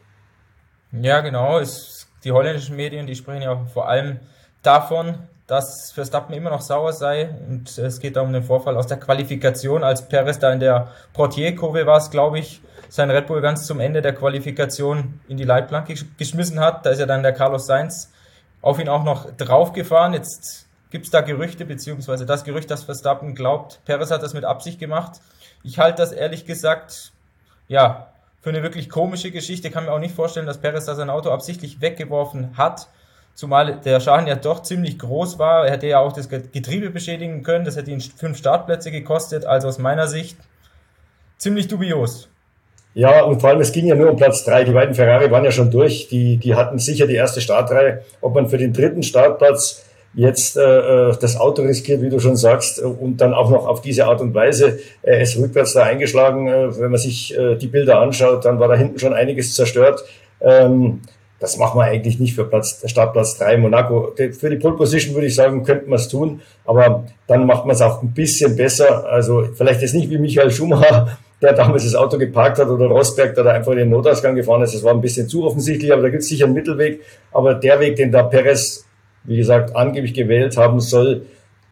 Ja, 0.91 1.21
genau. 1.21 1.59
Es, 1.59 2.07
die 2.23 2.31
holländischen 2.31 2.75
Medien, 2.75 3.07
die 3.07 3.15
sprechen 3.15 3.41
ja 3.41 3.57
vor 3.73 3.88
allem 3.88 4.19
davon, 4.61 5.15
dass 5.47 5.91
Verstappen 5.91 6.33
immer 6.33 6.49
noch 6.49 6.61
sauer 6.61 6.93
sei. 6.93 7.29
Und 7.49 7.77
es 7.77 7.99
geht 7.99 8.15
da 8.15 8.21
um 8.21 8.31
den 8.31 8.43
Vorfall 8.43 8.77
aus 8.77 8.88
der 8.88 8.97
Qualifikation, 8.97 9.83
als 9.83 10.07
Perez 10.07 10.39
da 10.39 10.51
in 10.53 10.59
der 10.59 10.89
Portier-Kurve 11.13 11.85
war 11.85 12.01
glaube 12.09 12.39
ich, 12.39 12.61
sein 12.89 13.09
Red 13.09 13.27
Bull 13.27 13.41
ganz 13.41 13.65
zum 13.65 13.79
Ende 13.79 14.01
der 14.01 14.13
Qualifikation 14.13 15.19
in 15.27 15.38
die 15.38 15.43
Leitplanke 15.45 15.95
geschmissen 16.17 16.59
hat. 16.59 16.85
Da 16.85 16.91
ist 16.91 16.99
ja 16.99 17.05
dann 17.05 17.23
der 17.23 17.33
Carlos 17.33 17.65
Sainz 17.65 18.11
auf 18.61 18.79
ihn 18.79 18.89
auch 18.89 19.03
noch 19.03 19.31
draufgefahren. 19.38 20.13
Jetzt 20.13 20.67
gibt 20.91 21.05
es 21.05 21.11
da 21.11 21.21
Gerüchte, 21.21 21.65
beziehungsweise 21.65 22.25
das 22.25 22.43
Gerücht, 22.43 22.69
dass 22.69 22.83
Verstappen 22.83 23.33
glaubt, 23.33 23.79
Perez 23.85 24.11
hat 24.11 24.21
das 24.21 24.33
mit 24.33 24.45
Absicht 24.45 24.79
gemacht. 24.79 25.19
Ich 25.63 25.79
halte 25.79 25.97
das 25.97 26.12
ehrlich 26.12 26.45
gesagt, 26.45 27.12
ja, 27.67 28.07
für 28.41 28.50
eine 28.50 28.63
wirklich 28.63 28.89
komische 28.89 29.31
Geschichte. 29.31 29.67
Ich 29.67 29.74
kann 29.74 29.86
mir 29.86 29.91
auch 29.91 30.00
nicht 30.00 30.15
vorstellen, 30.15 30.45
dass 30.45 30.60
Perez 30.60 30.86
da 30.86 30.95
sein 30.95 31.10
Auto 31.10 31.29
absichtlich 31.29 31.79
weggeworfen 31.79 32.57
hat. 32.57 32.88
Zumal 33.33 33.79
der 33.79 34.00
Schaden 34.00 34.27
ja 34.27 34.36
doch 34.36 34.62
ziemlich 34.62 35.00
groß 35.00 35.39
war. 35.39 35.65
Er 35.65 35.71
hätte 35.71 35.88
ja 35.88 36.00
auch 36.00 36.12
das 36.12 36.27
Getriebe 36.27 36.89
beschädigen 36.89 37.43
können. 37.43 37.65
Das 37.65 37.77
hätte 37.77 37.91
ihn 37.91 38.01
fünf 38.01 38.38
Startplätze 38.38 38.91
gekostet. 38.91 39.45
Also 39.45 39.67
aus 39.67 39.77
meiner 39.77 40.07
Sicht 40.07 40.38
ziemlich 41.38 41.67
dubios. 41.67 42.27
Ja, 42.93 43.24
und 43.24 43.39
vor 43.39 43.51
allem, 43.51 43.62
es 43.62 43.71
ging 43.71 43.86
ja 43.86 43.95
nur 43.95 44.10
um 44.10 44.17
Platz 44.17 44.43
drei. 44.43 44.65
Die 44.65 44.74
beiden 44.74 44.95
Ferrari 44.95 45.31
waren 45.31 45.45
ja 45.45 45.51
schon 45.51 45.71
durch. 45.71 46.10
Die, 46.10 46.38
die 46.38 46.55
hatten 46.55 46.77
sicher 46.77 47.07
die 47.07 47.15
erste 47.15 47.39
Startreihe. 47.39 48.03
Ob 48.19 48.36
man 48.36 48.50
für 48.50 48.57
den 48.57 48.74
dritten 48.74 49.01
Startplatz 49.01 49.86
jetzt 50.13 50.58
äh, 50.58 50.62
äh, 51.10 51.15
das 51.20 51.39
Auto 51.39 51.62
riskiert, 51.62 52.01
wie 52.01 52.10
du 52.10 52.20
schon 52.20 52.36
sagst, 52.36 52.80
und 52.80 53.18
dann 53.22 53.34
auch 53.34 53.50
noch 53.50 53.68
auf 53.68 53.82
diese 53.82 54.06
Art 54.06 54.22
und 54.22 54.34
Weise 54.34 54.80
äh, 55.03 55.22
es 55.22 55.38
rückwärts 55.38 55.74
da 55.74 55.84
eingeschlagen, 55.84 56.48
äh, 56.48 56.80
wenn 56.80 56.91
man 56.91 57.00
sich 57.00 57.38
äh, 57.38 57.56
die 57.56 57.68
Bilder 57.68 58.00
anschaut, 58.00 58.46
dann 58.46 58.60
war 58.60 58.68
da 58.68 58.75
hinten 58.75 59.00
schon 59.00 59.13
einiges 59.13 59.53
zerstört. 59.53 60.03
Ähm, 60.41 61.01
das 61.39 61.58
machen 61.58 61.80
wir 61.80 61.86
eigentlich 61.86 62.20
nicht 62.20 62.36
für 62.36 62.46
Platz, 62.46 62.84
Startplatz 62.86 63.39
drei 63.39 63.58
Monaco. 63.58 64.13
Für 64.15 64.50
die 64.50 64.58
Pole 64.58 64.75
Position 64.75 65.15
würde 65.15 65.25
ich 65.25 65.34
sagen, 65.34 65.63
könnte 65.63 65.89
man 65.89 65.98
es 65.98 66.08
tun, 66.08 66.41
aber 66.65 67.06
dann 67.25 67.48
macht 67.48 67.65
man 67.65 67.75
es 67.75 67.82
auch 67.82 68.03
ein 68.03 68.13
bisschen 68.13 68.56
besser. 68.56 69.08
Also 69.08 69.48
vielleicht 69.56 69.82
ist 69.82 69.96
nicht 69.96 70.12
wie 70.12 70.20
Michael 70.20 70.51
Schumacher, 70.51 71.18
der 71.41 71.53
damals 71.53 71.84
das 71.84 71.96
Auto 71.96 72.20
geparkt 72.20 72.60
hat 72.60 72.68
oder 72.68 72.86
Rosberg, 72.86 73.34
der 73.34 73.44
da 73.44 73.51
einfach 73.53 73.72
in 73.72 73.80
den 73.80 73.89
Notausgang 73.89 74.36
gefahren 74.36 74.62
ist. 74.62 74.75
Das 74.75 74.84
war 74.84 74.94
ein 74.94 75.01
bisschen 75.01 75.27
zu 75.27 75.44
offensichtlich, 75.44 75.91
aber 75.91 76.03
da 76.03 76.10
gibt 76.10 76.22
es 76.22 76.30
sicher 76.30 76.46
einen 76.46 76.53
Mittelweg. 76.53 77.01
Aber 77.32 77.56
der 77.56 77.80
Weg, 77.80 77.96
den 77.96 78.12
da 78.12 78.22
Perez, 78.22 78.86
wie 79.24 79.38
gesagt, 79.38 79.75
angeblich 79.75 80.13
gewählt 80.13 80.58
haben 80.58 80.80
soll, 80.80 81.24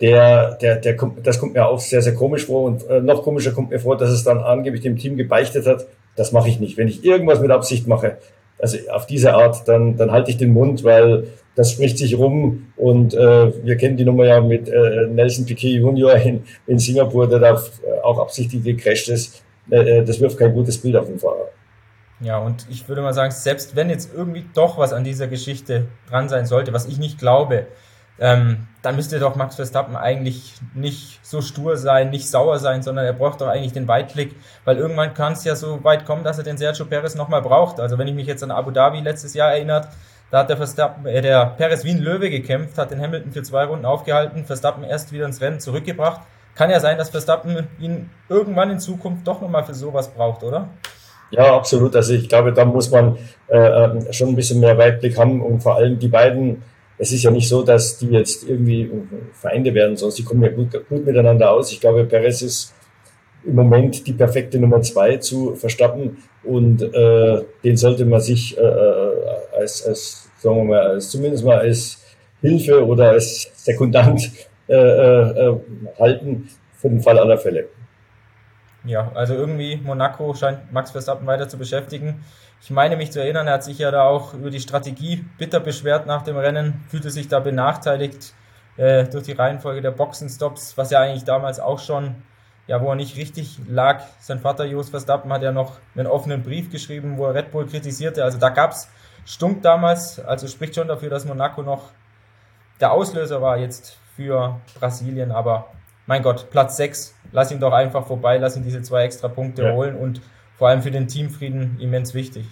der, 0.01 0.55
der, 0.55 0.77
der 0.77 0.95
das 1.23 1.39
kommt 1.39 1.53
mir 1.53 1.67
auch 1.67 1.79
sehr, 1.79 2.01
sehr 2.01 2.13
komisch 2.13 2.45
vor. 2.45 2.63
Und 2.63 2.87
äh, 2.89 3.01
noch 3.01 3.23
komischer 3.23 3.51
kommt 3.51 3.69
mir 3.69 3.79
vor, 3.79 3.97
dass 3.97 4.09
es 4.09 4.23
dann 4.23 4.39
angeblich 4.39 4.81
dem 4.81 4.97
Team 4.97 5.17
gebeichtet 5.17 5.65
hat. 5.65 5.87
Das 6.15 6.31
mache 6.31 6.49
ich 6.49 6.59
nicht. 6.59 6.77
Wenn 6.77 6.87
ich 6.87 7.03
irgendwas 7.03 7.41
mit 7.41 7.51
Absicht 7.51 7.87
mache, 7.87 8.17
also 8.59 8.77
auf 8.91 9.05
diese 9.05 9.33
Art, 9.33 9.67
dann, 9.67 9.97
dann 9.97 10.11
halte 10.11 10.31
ich 10.31 10.37
den 10.37 10.53
Mund, 10.53 10.83
weil 10.83 11.27
das 11.55 11.71
spricht 11.71 11.97
sich 11.97 12.17
rum 12.17 12.67
und 12.77 13.13
äh, 13.13 13.65
wir 13.65 13.75
kennen 13.75 13.97
die 13.97 14.05
Nummer 14.05 14.25
ja 14.25 14.39
mit 14.39 14.69
äh, 14.69 15.07
Nelson 15.07 15.45
Piquet 15.45 15.79
Junior 15.79 16.15
in, 16.15 16.43
in 16.67 16.79
Singapur, 16.79 17.27
der 17.27 17.39
da 17.39 17.61
auch 18.03 18.19
absichtlich 18.19 18.63
gecrashed 18.63 19.09
ist. 19.09 19.43
Äh, 19.69 20.03
das 20.03 20.19
wirft 20.19 20.37
kein 20.37 20.53
gutes 20.53 20.77
Bild 20.77 20.95
auf 20.95 21.07
den 21.07 21.19
Fahrer. 21.19 21.49
Ja, 22.21 22.37
und 22.37 22.65
ich 22.69 22.87
würde 22.89 23.01
mal 23.01 23.13
sagen, 23.13 23.31
selbst 23.31 23.75
wenn 23.75 23.89
jetzt 23.89 24.13
irgendwie 24.13 24.45
doch 24.53 24.77
was 24.77 24.91
an 24.91 25.03
dieser 25.03 25.27
Geschichte 25.27 25.87
dran 26.09 26.27
sein 26.27 26.45
sollte, 26.45 26.73
was 26.73 26.85
ich 26.85 26.97
nicht 26.99 27.17
glaube, 27.17 27.67
ähm, 28.19 28.67
dann 28.81 28.97
müsste 28.97 29.19
doch 29.19 29.35
Max 29.35 29.55
Verstappen 29.55 29.95
eigentlich 29.95 30.55
nicht 30.73 31.25
so 31.25 31.41
stur 31.41 31.77
sein, 31.77 32.09
nicht 32.09 32.29
sauer 32.29 32.59
sein, 32.59 32.83
sondern 32.83 33.05
er 33.05 33.13
braucht 33.13 33.39
doch 33.39 33.47
eigentlich 33.47 33.71
den 33.71 33.87
Weitblick, 33.87 34.35
weil 34.65 34.77
irgendwann 34.77 35.13
kann 35.13 35.33
es 35.33 35.45
ja 35.45 35.55
so 35.55 35.83
weit 35.85 36.05
kommen, 36.05 36.25
dass 36.25 36.37
er 36.37 36.43
den 36.43 36.57
Sergio 36.57 36.85
Perez 36.85 37.15
nochmal 37.15 37.41
braucht. 37.41 37.79
Also 37.79 37.97
wenn 37.97 38.07
ich 38.07 38.15
mich 38.15 38.27
jetzt 38.27 38.43
an 38.43 38.51
Abu 38.51 38.71
Dhabi 38.71 38.99
letztes 38.99 39.33
Jahr 39.33 39.51
erinnert, 39.51 39.87
da 40.31 40.39
hat 40.39 40.49
der 40.49 40.57
Verstappen, 40.57 41.05
äh, 41.05 41.21
der 41.21 41.45
Perez 41.45 41.85
wie 41.85 41.91
ein 41.91 41.99
Löwe 41.99 42.29
gekämpft, 42.29 42.77
hat 42.77 42.91
den 42.91 43.01
Hamilton 43.01 43.31
für 43.31 43.43
zwei 43.43 43.63
Runden 43.63 43.85
aufgehalten, 43.85 44.45
Verstappen 44.45 44.83
erst 44.83 45.11
wieder 45.13 45.25
ins 45.25 45.39
Rennen 45.39 45.61
zurückgebracht. 45.61 46.21
Kann 46.55 46.69
ja 46.69 46.81
sein, 46.81 46.97
dass 46.97 47.09
Verstappen 47.09 47.69
ihn 47.79 48.09
irgendwann 48.27 48.69
in 48.69 48.79
Zukunft 48.79 49.25
doch 49.25 49.39
nochmal 49.39 49.63
für 49.63 49.73
sowas 49.73 50.09
braucht, 50.09 50.43
oder? 50.43 50.67
Ja, 51.31 51.55
absolut. 51.55 51.95
Also 51.95 52.13
ich 52.13 52.27
glaube, 52.27 52.53
da 52.53 52.65
muss 52.65 52.89
man 52.89 53.17
äh, 53.47 53.57
ähm, 53.57 54.11
schon 54.11 54.29
ein 54.29 54.35
bisschen 54.35 54.59
mehr 54.59 54.77
Weitblick 54.77 55.17
haben 55.17 55.41
und 55.41 55.61
vor 55.61 55.75
allem 55.75 55.99
die 55.99 56.07
beiden, 56.07 56.63
es 56.97 57.11
ist 57.11 57.23
ja 57.23 57.31
nicht 57.31 57.47
so, 57.47 57.63
dass 57.63 57.97
die 57.97 58.09
jetzt 58.09 58.47
irgendwie 58.47 58.89
Feinde 59.33 59.73
werden, 59.73 59.95
sondern 59.95 60.15
sie 60.15 60.23
kommen 60.23 60.43
ja 60.43 60.49
gut, 60.49 60.71
gut 60.89 61.05
miteinander 61.05 61.51
aus. 61.51 61.71
Ich 61.71 61.79
glaube, 61.79 62.03
Perez 62.05 62.41
ist 62.41 62.73
im 63.45 63.55
Moment 63.55 64.05
die 64.05 64.13
perfekte 64.13 64.59
Nummer 64.59 64.81
zwei 64.81 65.17
zu 65.17 65.55
Verstappen 65.55 66.17
und 66.43 66.81
äh, 66.81 67.41
den 67.63 67.77
sollte 67.77 68.05
man 68.05 68.19
sich 68.21 68.57
äh, 68.57 68.61
äh 68.61 69.11
als, 69.57 69.85
als, 69.85 70.29
sagen 70.37 70.57
wir 70.57 70.63
mal, 70.63 70.81
als, 70.81 71.09
zumindest 71.09 71.45
mal 71.45 71.59
als 71.59 72.03
Hilfe 72.41 72.85
oder 72.85 73.11
als 73.11 73.51
Sekundant 73.55 74.31
äh, 74.67 74.73
äh, 74.73 75.47
äh 75.47 75.55
halten 75.99 76.49
für 76.77 76.89
den 76.89 77.01
Fall 77.01 77.19
aller 77.19 77.37
Fälle. 77.37 77.67
Ja, 78.85 79.11
also 79.13 79.33
irgendwie 79.33 79.77
Monaco 79.77 80.33
scheint 80.33 80.71
Max 80.71 80.91
Verstappen 80.91 81.27
weiter 81.27 81.49
zu 81.49 81.57
beschäftigen. 81.57 82.23
Ich 82.61 82.69
meine 82.71 82.95
mich 82.97 83.11
zu 83.11 83.21
erinnern, 83.21 83.47
er 83.47 83.53
hat 83.55 83.63
sich 83.63 83.79
ja 83.79 83.91
da 83.91 84.03
auch 84.03 84.33
über 84.33 84.49
die 84.49 84.59
Strategie 84.59 85.25
bitter 85.37 85.59
beschwert 85.59 86.05
nach 86.05 86.21
dem 86.21 86.37
Rennen, 86.37 86.83
fühlte 86.87 87.09
sich 87.09 87.27
da 87.27 87.39
benachteiligt 87.39 88.33
äh, 88.77 89.05
durch 89.05 89.25
die 89.25 89.33
Reihenfolge 89.33 89.81
der 89.81 89.91
Boxenstops, 89.91 90.77
was 90.77 90.91
ja 90.91 91.01
eigentlich 91.01 91.25
damals 91.25 91.59
auch 91.59 91.79
schon, 91.79 92.15
ja, 92.67 92.81
wo 92.81 92.89
er 92.89 92.95
nicht 92.95 93.17
richtig 93.17 93.59
lag. 93.67 94.03
Sein 94.19 94.39
Vater 94.39 94.65
Jos 94.65 94.89
Verstappen 94.89 95.31
hat 95.33 95.41
ja 95.41 95.51
noch 95.51 95.77
einen 95.95 96.07
offenen 96.07 96.43
Brief 96.43 96.69
geschrieben, 96.69 97.17
wo 97.17 97.25
er 97.25 97.33
Red 97.33 97.51
Bull 97.51 97.65
kritisierte. 97.65 98.23
Also 98.23 98.37
da 98.37 98.49
gab's 98.49 98.89
Stunk 99.25 99.61
damals, 99.61 100.19
also 100.19 100.47
spricht 100.47 100.75
schon 100.75 100.87
dafür, 100.87 101.09
dass 101.09 101.25
Monaco 101.25 101.61
noch 101.61 101.91
der 102.79 102.91
Auslöser 102.93 103.41
war 103.41 103.57
jetzt 103.57 103.97
für 104.15 104.59
Brasilien, 104.79 105.31
aber 105.31 105.67
mein 106.09 106.23
Gott, 106.23 106.47
Platz 106.49 106.75
6, 106.77 107.13
lass 107.33 107.51
ihn 107.51 107.59
doch 107.59 107.71
einfach 107.71 108.07
vorbei, 108.07 108.39
lass 108.39 108.57
ihn 108.57 108.63
diese 108.63 108.81
zwei 108.81 109.03
extra 109.03 109.27
Punkte 109.27 109.61
ja. 109.61 109.73
holen 109.73 109.95
und 109.95 110.21
vor 110.57 110.67
allem 110.67 110.81
für 110.81 110.89
den 110.89 111.07
Teamfrieden 111.07 111.77
immens 111.79 112.15
wichtig. 112.15 112.45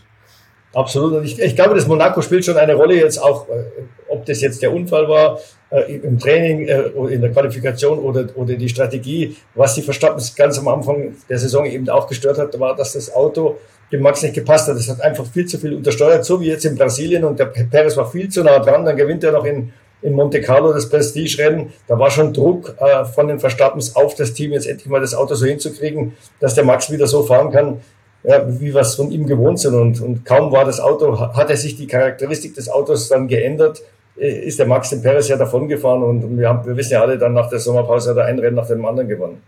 Absolut. 0.76 1.14
Und 1.14 1.24
ich, 1.26 1.40
ich 1.40 1.56
glaube, 1.56 1.74
das 1.74 1.88
Monaco 1.88 2.22
spielt 2.22 2.46
schon 2.46 2.56
eine 2.56 2.76
Rolle 2.76 2.94
jetzt 2.94 3.18
auch, 3.18 3.50
äh, 3.50 3.64
ob 4.10 4.28
das 4.28 4.42
jetzt 4.42 4.62
der 4.62 4.72
Unfall 4.72 5.10
war 5.10 5.40
äh, 5.72 5.96
im 5.96 6.20
Training, 6.20 6.68
äh, 6.68 6.84
in 7.12 7.20
der 7.20 7.32
Qualifikation 7.32 7.98
oder, 7.98 8.28
oder 8.36 8.54
die 8.54 8.70
Strategie. 8.70 9.36
Was 9.56 9.74
die 9.74 9.82
Verstappen 9.82 10.24
ganz 10.36 10.60
am 10.60 10.68
Anfang 10.68 11.16
der 11.28 11.40
Saison 11.40 11.66
eben 11.66 11.90
auch 11.90 12.06
gestört 12.06 12.38
hat, 12.38 12.60
war, 12.60 12.76
dass 12.76 12.94
das 12.94 13.12
Auto 13.12 13.58
dem 13.92 14.02
Max 14.02 14.22
nicht 14.22 14.36
gepasst 14.36 14.68
hat. 14.68 14.76
Es 14.76 14.88
hat 14.88 15.02
einfach 15.02 15.26
viel 15.26 15.48
zu 15.48 15.58
viel 15.58 15.74
untersteuert, 15.74 16.24
so 16.26 16.40
wie 16.40 16.48
jetzt 16.50 16.66
in 16.66 16.76
Brasilien 16.76 17.24
und 17.24 17.40
der 17.40 17.46
Perez 17.46 17.98
war 17.98 18.08
viel 18.08 18.30
zu 18.30 18.44
nah 18.44 18.60
dran. 18.60 18.86
Dann 18.86 18.96
gewinnt 18.96 19.24
er 19.24 19.32
noch 19.32 19.46
in, 19.46 19.74
in 20.02 20.14
Monte 20.14 20.42
Carlo 20.42 20.74
das 20.74 20.90
Prestige-Rennen. 20.90 21.74
Da 21.88 21.98
war 21.98 22.12
schon 22.12 22.34
Druck 22.34 22.76
äh, 22.80 23.06
von 23.06 23.28
den 23.28 23.40
Verstappens 23.40 23.96
auf 23.96 24.16
das 24.16 24.34
Team, 24.34 24.52
jetzt 24.52 24.68
endlich 24.68 24.88
mal 24.88 25.02
das 25.02 25.16
Auto 25.16 25.36
so 25.36 25.46
hinzukriegen, 25.46 26.16
dass 26.40 26.56
der 26.56 26.64
Max 26.64 26.92
wieder 26.92 27.08
so 27.08 27.24
fahren 27.24 27.52
kann, 27.52 27.82
ja, 28.24 28.44
wie 28.60 28.74
wir 28.74 28.82
es 28.82 28.96
von 28.96 29.12
ihm 29.12 29.26
gewohnt 29.26 29.60
sind. 29.60 29.74
Und, 29.74 30.02
und 30.02 30.26
kaum 30.26 30.52
war 30.52 30.66
das 30.66 30.80
Auto, 30.80 31.20
hat 31.20 31.50
er 31.50 31.58
sich 31.58 31.76
die 31.76 31.88
Charakteristik 31.88 32.54
des 32.54 32.70
Autos 32.70 33.10
dann 33.10 33.28
geändert, 33.28 33.82
äh, 34.18 34.30
ist 34.30 34.60
der 34.60 34.68
Max 34.68 34.90
den 34.90 35.02
Perez 35.02 35.28
ja 35.28 35.38
davon 35.38 35.68
gefahren 35.68 36.04
und 36.04 36.38
wir, 36.38 36.50
haben, 36.50 36.66
wir 36.66 36.76
wissen 36.78 36.94
ja 36.94 37.02
alle, 37.02 37.18
dann 37.18 37.34
nach 37.34 37.50
der 37.50 37.60
Sommerpause 37.60 38.12
hat 38.12 38.18
er 38.18 38.26
ein 38.26 38.40
Rennen 38.40 38.56
nach 38.56 38.68
dem 38.68 38.86
anderen 38.86 39.08
gewonnen. 39.08 39.42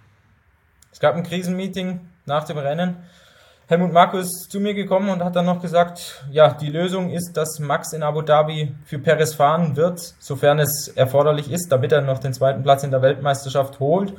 Es 0.91 0.99
gab 0.99 1.15
ein 1.15 1.23
Krisenmeeting 1.23 1.99
nach 2.25 2.45
dem 2.45 2.57
Rennen 2.57 2.97
Helmut 3.69 3.93
Marko 3.93 4.17
ist 4.17 4.47
zu 4.49 4.59
mir 4.59 4.73
gekommen 4.73 5.09
und 5.09 5.23
hat 5.23 5.35
dann 5.35 5.45
noch 5.45 5.61
gesagt, 5.61 6.25
ja, 6.31 6.51
die 6.51 6.71
Lösung 6.71 7.11
ist, 7.11 7.33
dass 7.33 7.59
Max 7.59 7.93
in 7.93 8.01
Abu 8.01 8.23
Dhabi 8.23 8.73
für 8.83 8.97
Perez 8.97 9.35
fahren 9.35 9.75
wird, 9.75 10.15
sofern 10.17 10.57
es 10.57 10.87
erforderlich 10.87 11.51
ist, 11.51 11.71
damit 11.71 11.91
er 11.91 12.01
noch 12.01 12.17
den 12.17 12.33
zweiten 12.33 12.63
Platz 12.63 12.83
in 12.83 12.89
der 12.89 13.03
Weltmeisterschaft 13.03 13.79
holt. 13.79 14.15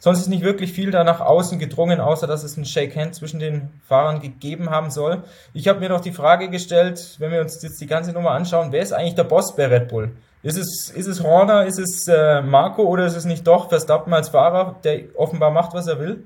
Sonst 0.00 0.18
ist 0.18 0.26
nicht 0.26 0.42
wirklich 0.42 0.72
viel 0.72 0.90
da 0.90 1.04
nach 1.04 1.20
außen 1.20 1.60
gedrungen, 1.60 2.00
außer 2.00 2.26
dass 2.26 2.42
es 2.42 2.56
ein 2.56 2.64
Shake-Hand 2.64 3.14
zwischen 3.14 3.38
den 3.38 3.70
Fahrern 3.86 4.18
gegeben 4.18 4.70
haben 4.70 4.90
soll. 4.90 5.22
Ich 5.54 5.68
habe 5.68 5.78
mir 5.78 5.88
noch 5.88 6.00
die 6.00 6.10
Frage 6.10 6.50
gestellt, 6.50 7.14
wenn 7.20 7.30
wir 7.30 7.42
uns 7.42 7.62
jetzt 7.62 7.80
die 7.80 7.86
ganze 7.86 8.10
Nummer 8.10 8.32
anschauen, 8.32 8.72
wer 8.72 8.82
ist 8.82 8.92
eigentlich 8.92 9.14
der 9.14 9.22
Boss 9.22 9.54
bei 9.54 9.66
Red 9.66 9.86
Bull? 9.86 10.10
Ist 10.42 10.58
es, 10.58 10.90
ist 10.90 11.06
es 11.06 11.22
Horner, 11.22 11.64
ist 11.64 11.78
es 11.78 12.08
äh, 12.08 12.42
Marco 12.42 12.82
oder 12.82 13.06
ist 13.06 13.14
es 13.14 13.24
nicht 13.24 13.46
doch 13.46 13.68
Verstappen 13.68 14.12
als 14.12 14.30
Fahrer, 14.30 14.80
der 14.82 15.02
offenbar 15.14 15.52
macht, 15.52 15.74
was 15.74 15.86
er 15.86 16.00
will? 16.00 16.24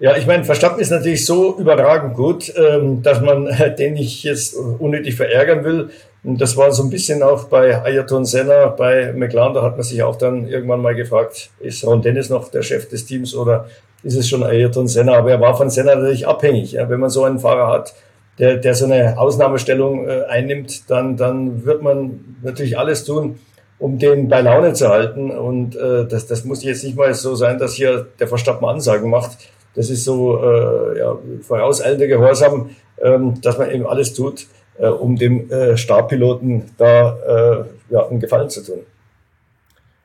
Ja, 0.00 0.16
ich 0.16 0.26
meine, 0.26 0.44
Verstappen 0.44 0.80
ist 0.80 0.88
natürlich 0.88 1.26
so 1.26 1.58
überragend 1.58 2.14
gut, 2.16 2.50
ähm, 2.56 3.02
dass 3.02 3.20
man 3.20 3.54
den 3.78 3.92
nicht 3.92 4.24
jetzt 4.24 4.54
unnötig 4.54 5.14
verärgern 5.14 5.62
will. 5.62 5.90
Und 6.24 6.40
das 6.40 6.56
war 6.56 6.72
so 6.72 6.82
ein 6.82 6.88
bisschen 6.88 7.22
auch 7.22 7.44
bei 7.44 7.82
Ayrton 7.84 8.24
Senna, 8.24 8.68
bei 8.68 9.12
McLaren, 9.12 9.52
da 9.52 9.62
hat 9.62 9.76
man 9.76 9.82
sich 9.82 10.02
auch 10.02 10.16
dann 10.16 10.48
irgendwann 10.48 10.80
mal 10.80 10.94
gefragt, 10.94 11.50
ist 11.60 11.86
Ron 11.86 12.00
Dennis 12.00 12.30
noch 12.30 12.50
der 12.50 12.62
Chef 12.62 12.88
des 12.88 13.04
Teams 13.04 13.34
oder 13.34 13.66
ist 14.02 14.16
es 14.16 14.26
schon 14.26 14.42
Ayrton 14.42 14.88
Senna? 14.88 15.18
Aber 15.18 15.32
er 15.32 15.40
war 15.40 15.54
von 15.54 15.68
Senna 15.68 15.94
natürlich 15.94 16.26
abhängig. 16.26 16.72
Ja, 16.72 16.88
wenn 16.88 17.00
man 17.00 17.10
so 17.10 17.24
einen 17.24 17.38
Fahrer 17.38 17.70
hat, 17.70 17.94
der, 18.38 18.56
der 18.56 18.74
so 18.74 18.86
eine 18.86 19.18
Ausnahmestellung 19.18 20.08
äh, 20.08 20.22
einnimmt, 20.30 20.88
dann, 20.88 21.18
dann 21.18 21.66
wird 21.66 21.82
man 21.82 22.38
natürlich 22.42 22.78
alles 22.78 23.04
tun, 23.04 23.38
um 23.78 23.98
den 23.98 24.28
bei 24.28 24.40
Laune 24.40 24.72
zu 24.72 24.88
halten. 24.88 25.30
Und 25.30 25.76
äh, 25.76 26.06
das, 26.06 26.26
das 26.26 26.46
muss 26.46 26.64
jetzt 26.64 26.84
nicht 26.84 26.96
mal 26.96 27.12
so 27.12 27.34
sein, 27.34 27.58
dass 27.58 27.74
hier 27.74 28.06
der 28.18 28.28
Verstappen 28.28 28.66
Ansagen 28.66 29.10
macht 29.10 29.36
das 29.74 29.90
ist 29.90 30.04
so 30.04 30.42
äh, 30.42 30.98
ja, 30.98 31.16
vorauseilender 31.42 32.06
Gehorsam, 32.06 32.70
ähm, 33.00 33.40
dass 33.40 33.58
man 33.58 33.70
eben 33.70 33.86
alles 33.86 34.14
tut, 34.14 34.46
äh, 34.78 34.88
um 34.88 35.16
dem 35.16 35.50
äh, 35.50 35.76
Starpiloten 35.76 36.72
da 36.76 37.16
äh, 37.16 37.64
ja, 37.90 38.06
einen 38.06 38.20
Gefallen 38.20 38.50
zu 38.50 38.64
tun. 38.64 38.80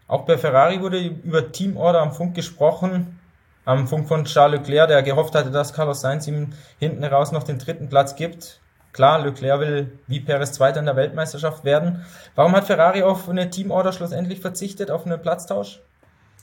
Auch 0.07 0.25
bei 0.25 0.37
Ferrari 0.37 0.81
wurde 0.81 0.99
über 0.99 1.51
Teamorder 1.51 2.01
am 2.01 2.11
Funk 2.11 2.35
gesprochen, 2.35 3.19
am 3.65 3.87
Funk 3.87 4.07
von 4.07 4.25
Charles 4.25 4.59
Leclerc, 4.59 4.87
der 4.89 5.01
gehofft 5.01 5.33
hatte, 5.33 5.49
dass 5.49 5.73
Carlos 5.73 6.01
Sainz 6.01 6.27
ihm 6.27 6.49
hinten 6.77 7.03
raus 7.03 7.31
noch 7.31 7.43
den 7.43 7.57
dritten 7.57 7.89
Platz 7.89 8.15
gibt. 8.15 8.59
Klar, 8.93 9.25
Leclerc 9.25 9.59
will 9.59 9.99
wie 10.07 10.19
Perez 10.19 10.53
Zweiter 10.53 10.79
in 10.79 10.85
der 10.85 10.95
Weltmeisterschaft 10.95 11.65
werden. 11.65 12.05
Warum 12.35 12.55
hat 12.55 12.65
Ferrari 12.65 13.01
auf 13.01 13.27
eine 13.27 13.49
Teamorder 13.49 13.91
schlussendlich 13.91 14.39
verzichtet, 14.39 14.91
auf 14.91 15.05
einen 15.05 15.21
Platztausch? 15.21 15.81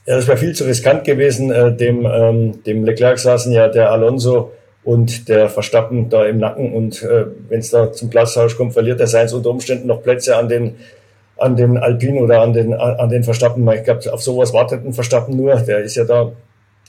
Ja, 0.05 0.17
das 0.17 0.27
wäre 0.27 0.37
viel 0.37 0.53
zu 0.53 0.65
riskant 0.65 1.05
gewesen. 1.05 1.51
Äh, 1.51 1.75
dem, 1.75 2.05
ähm, 2.05 2.63
dem 2.63 2.83
Leclerc 2.83 3.19
saßen 3.19 3.51
ja 3.53 3.69
der 3.69 3.91
Alonso 3.91 4.51
und 4.83 5.29
der 5.29 5.49
Verstappen 5.49 6.09
da 6.09 6.25
im 6.25 6.39
Nacken. 6.39 6.73
Und 6.73 7.01
äh, 7.03 7.25
wenn 7.47 7.59
es 7.59 7.69
da 7.69 7.91
zum 7.91 8.09
Platztausch 8.09 8.57
kommt, 8.57 8.73
verliert 8.73 8.99
der 8.99 9.07
Seins 9.07 9.33
unter 9.33 9.49
Umständen 9.49 9.87
noch 9.87 10.03
Plätze 10.03 10.35
an 10.35 10.49
den 10.49 10.75
an 11.35 11.55
den 11.55 11.77
Alpinen 11.77 12.21
oder 12.21 12.41
an 12.41 12.53
den 12.53 12.73
an 12.73 13.09
den 13.09 13.23
Verstappen. 13.23 13.67
Ich 13.71 13.83
glaube, 13.83 14.13
auf 14.13 14.21
sowas 14.21 14.53
wartet 14.53 14.85
ein 14.85 14.93
Verstappen 14.93 15.35
nur. 15.35 15.55
Der 15.55 15.79
ist 15.79 15.95
ja 15.95 16.03
da, 16.03 16.31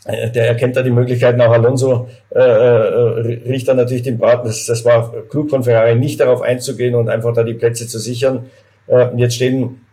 äh, 0.06 0.30
der 0.30 0.48
erkennt 0.48 0.76
da 0.76 0.82
die 0.82 0.90
Möglichkeiten. 0.90 1.40
Auch 1.40 1.52
Alonso 1.52 2.08
äh, 2.34 2.40
äh, 2.40 3.38
riecht 3.46 3.68
da 3.68 3.74
natürlich 3.74 4.02
den 4.02 4.18
Braten. 4.18 4.46
Das, 4.46 4.66
das 4.66 4.84
war 4.84 5.12
klug 5.30 5.50
von 5.50 5.62
Ferrari, 5.62 5.94
nicht 5.94 6.20
darauf 6.20 6.42
einzugehen 6.42 6.94
und 6.94 7.08
einfach 7.08 7.32
da 7.32 7.44
die 7.44 7.54
Plätze 7.54 7.86
zu 7.86 7.98
sichern. 7.98 8.46
Äh, 8.88 9.06
jetzt 9.16 9.36
stehen 9.36 9.83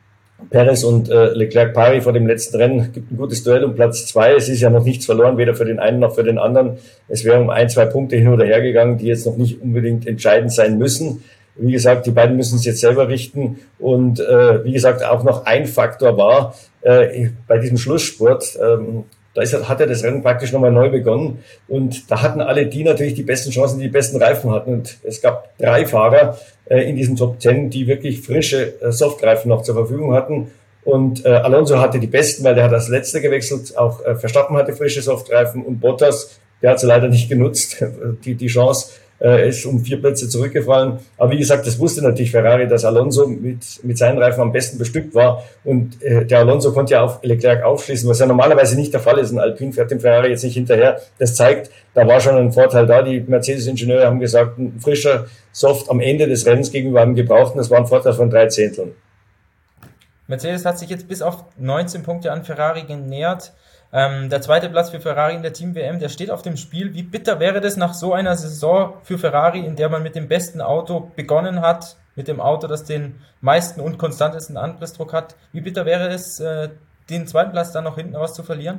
Perez 0.50 0.84
und 0.84 1.10
äh, 1.10 1.34
Leclerc 1.34 1.74
Pari 1.74 2.02
vor 2.02 2.14
dem 2.14 2.28
letzten 2.28 2.58
Rennen 2.58 2.92
gibt 2.92 3.12
ein 3.12 3.18
gutes 3.18 3.44
Duell 3.44 3.64
um 3.64 3.76
Platz 3.76 4.08
zwei. 4.08 4.34
Es 4.34 4.50
ist 4.50 4.62
ja 4.62 4.70
noch 4.70 4.84
nichts 4.84 5.06
verloren, 5.06 5.38
weder 5.38 5.56
für 5.56 5.66
den 5.66 5.80
einen 5.80 6.00
noch 6.00 6.16
für 6.16 6.24
den 6.24 6.38
anderen. 6.38 6.78
Es 7.08 7.24
wäre 7.24 7.40
um 7.40 7.50
ein, 7.50 7.70
zwei 7.70 7.86
Punkte 7.86 8.16
hin 8.16 8.28
oder 8.28 8.46
her 8.46 8.62
gegangen, 8.62 8.98
die 8.98 9.08
jetzt 9.08 9.26
noch 9.26 9.38
nicht 9.38 9.62
unbedingt 9.62 10.08
entscheidend 10.08 10.52
sein 10.52 10.78
müssen. 10.78 11.24
Wie 11.56 11.72
gesagt, 11.72 12.06
die 12.06 12.12
beiden 12.12 12.38
müssen 12.38 12.56
es 12.56 12.66
jetzt 12.66 12.82
selber 12.82 13.08
richten. 13.08 13.60
Und 13.78 14.20
äh, 14.20 14.64
wie 14.64 14.72
gesagt, 14.72 15.04
auch 15.04 15.24
noch 15.24 15.46
ein 15.46 15.66
Faktor 15.66 16.18
war 16.18 16.56
äh, 16.82 17.30
bei 17.48 17.58
diesem 17.60 17.78
Schlussspurt. 17.78 18.58
Ähm, 18.62 19.04
da 19.34 19.42
ist, 19.42 19.68
hat 19.68 19.80
er 19.80 19.88
das 19.88 20.04
Rennen 20.04 20.22
praktisch 20.22 20.52
nochmal 20.52 20.72
neu 20.72 20.90
begonnen. 20.90 21.40
Und 21.68 22.12
da 22.12 22.22
hatten 22.22 22.42
alle 22.42 22.66
die 22.66 22.84
natürlich 22.84 23.14
die 23.14 23.24
besten 23.24 23.52
Chancen, 23.52 23.80
die 23.80 23.86
die 23.86 23.92
besten 23.92 24.22
Reifen 24.22 24.52
hatten. 24.52 24.74
Und 24.74 24.98
es 25.04 25.22
gab 25.22 25.58
drei 25.58 25.86
Fahrer 25.86 26.38
äh, 26.66 26.90
in 26.90 26.96
diesen 26.96 27.16
Top 27.16 27.40
Ten, 27.40 27.70
die 27.70 27.88
wirklich 27.88 28.22
frische 28.22 28.82
äh, 28.82 28.92
Softreifen 28.92 29.50
noch 29.50 29.64
zur 29.64 29.76
Verfügung 29.76 30.14
hatten. 30.14 30.52
Und 30.84 31.26
äh, 31.26 31.30
Alonso 31.30 31.80
hatte 31.80 32.00
die 32.00 32.08
besten, 32.08 32.44
weil 32.44 32.56
der 32.56 32.66
hat 32.66 32.74
als 32.74 32.90
letzter 32.90 33.22
gewechselt. 33.22 33.78
Auch 33.78 34.04
äh, 34.04 34.16
Verstappen 34.16 34.58
hatte 34.58 34.74
frische 34.74 35.02
Softreifen 35.02 35.64
und 35.64 35.80
Bottas, 35.80 36.40
der 36.62 36.72
hat 36.72 36.80
sie 36.80 36.88
leider 36.88 37.08
nicht 37.08 37.30
genutzt, 37.30 37.84
die, 38.26 38.36
die 38.36 38.48
Chance 38.48 38.92
äh, 39.22 39.50
ist 39.50 39.66
um 39.66 39.80
vier 39.80 40.02
Plätze 40.02 40.28
zurückgefallen. 40.28 41.00
Aber 41.18 41.32
wie 41.32 41.38
gesagt, 41.38 41.68
das 41.68 41.80
wusste 41.80 42.02
natürlich 42.02 42.32
Ferrari, 42.32 42.68
dass 42.68 42.84
Alonso 42.86 43.28
mit, 43.28 43.84
mit 43.84 43.98
seinen 43.98 44.18
Reifen 44.18 44.42
am 44.42 44.52
besten 44.52 44.78
bestückt 44.78 45.14
war. 45.14 45.44
Und 45.64 46.02
äh, 46.02 46.26
der 46.26 46.40
Alonso 46.40 46.74
konnte 46.74 46.94
ja 46.94 47.04
auf 47.04 47.20
Leclerc 47.24 47.64
aufschließen, 47.64 48.10
was 48.10 48.20
ja 48.20 48.26
normalerweise 48.26 48.76
nicht 48.76 48.94
der 48.94 49.00
Fall 49.00 49.20
ist. 49.20 49.32
Ein 49.32 49.40
Alpine 49.40 49.74
fährt 49.74 49.92
dem 49.92 50.00
Ferrari 50.00 50.30
jetzt 50.30 50.44
nicht 50.44 50.56
hinterher. 50.56 51.00
Das 51.20 51.36
zeigt, 51.36 51.70
da 51.94 52.08
war 52.08 52.20
schon 52.20 52.36
ein 52.36 52.52
Vorteil 52.52 52.88
da. 52.88 53.04
Die 53.04 53.20
Mercedes-Ingenieure 53.20 54.06
haben 54.06 54.20
gesagt, 54.20 54.58
ein 54.58 54.80
frischer 54.80 55.28
Soft 55.52 55.90
am 55.90 56.00
Ende 56.00 56.28
des 56.28 56.46
Rennens 56.46 56.72
gegenüber 56.72 57.02
einem 57.02 57.16
gebrauchten, 57.16 57.58
das 57.58 57.70
war 57.70 57.78
ein 57.78 57.88
Vorteil 57.88 58.14
von 58.14 58.30
drei 58.30 58.48
Zehnteln. 58.48 58.94
Mercedes 60.28 60.66
hat 60.66 60.80
sich 60.80 60.90
jetzt 60.90 61.08
bis 61.10 61.22
auf 61.22 61.44
19 61.58 62.04
Punkte 62.04 62.32
an 62.32 62.44
Ferrari 62.46 62.84
genähert. 62.84 63.52
Ähm, 63.94 64.30
der 64.30 64.42
zweite 64.42 64.70
Platz 64.70 64.90
für 64.90 65.02
Ferrari 65.02 65.36
in 65.36 65.42
der 65.42 65.54
Team-WM, 65.54 66.00
der 66.00 66.10
steht 66.10 66.32
auf 66.32 66.42
dem 66.42 66.58
Spiel. 66.58 66.94
Wie 66.94 67.04
bitter 67.04 67.40
wäre 67.40 67.60
das 67.60 67.76
nach 67.78 67.94
so 67.94 68.14
einer 68.14 68.36
Saison 68.36 68.94
für 69.04 69.18
Ferrari, 69.18 69.60
in 69.60 69.76
der 69.76 69.90
man 69.90 70.04
mit 70.04 70.16
dem 70.16 70.28
besten 70.28 70.62
Auto 70.62 71.12
begonnen 71.16 71.62
hat, 71.62 71.98
mit 72.16 72.28
dem 72.28 72.40
Auto, 72.40 72.68
das 72.68 72.84
den 72.84 73.16
meisten 73.42 73.82
und 73.82 73.98
konstantesten 73.98 74.58
Anpressdruck 74.58 75.14
hat? 75.14 75.36
Wie 75.52 75.62
bitter 75.62 75.86
wäre 75.86 76.08
es, 76.08 76.40
äh, 76.40 76.70
den 77.10 77.28
zweiten 77.28 77.52
Platz 77.52 77.72
dann 77.72 77.84
noch 77.84 77.98
hinten 77.98 78.16
raus 78.16 78.34
zu 78.34 78.44
verlieren? 78.44 78.78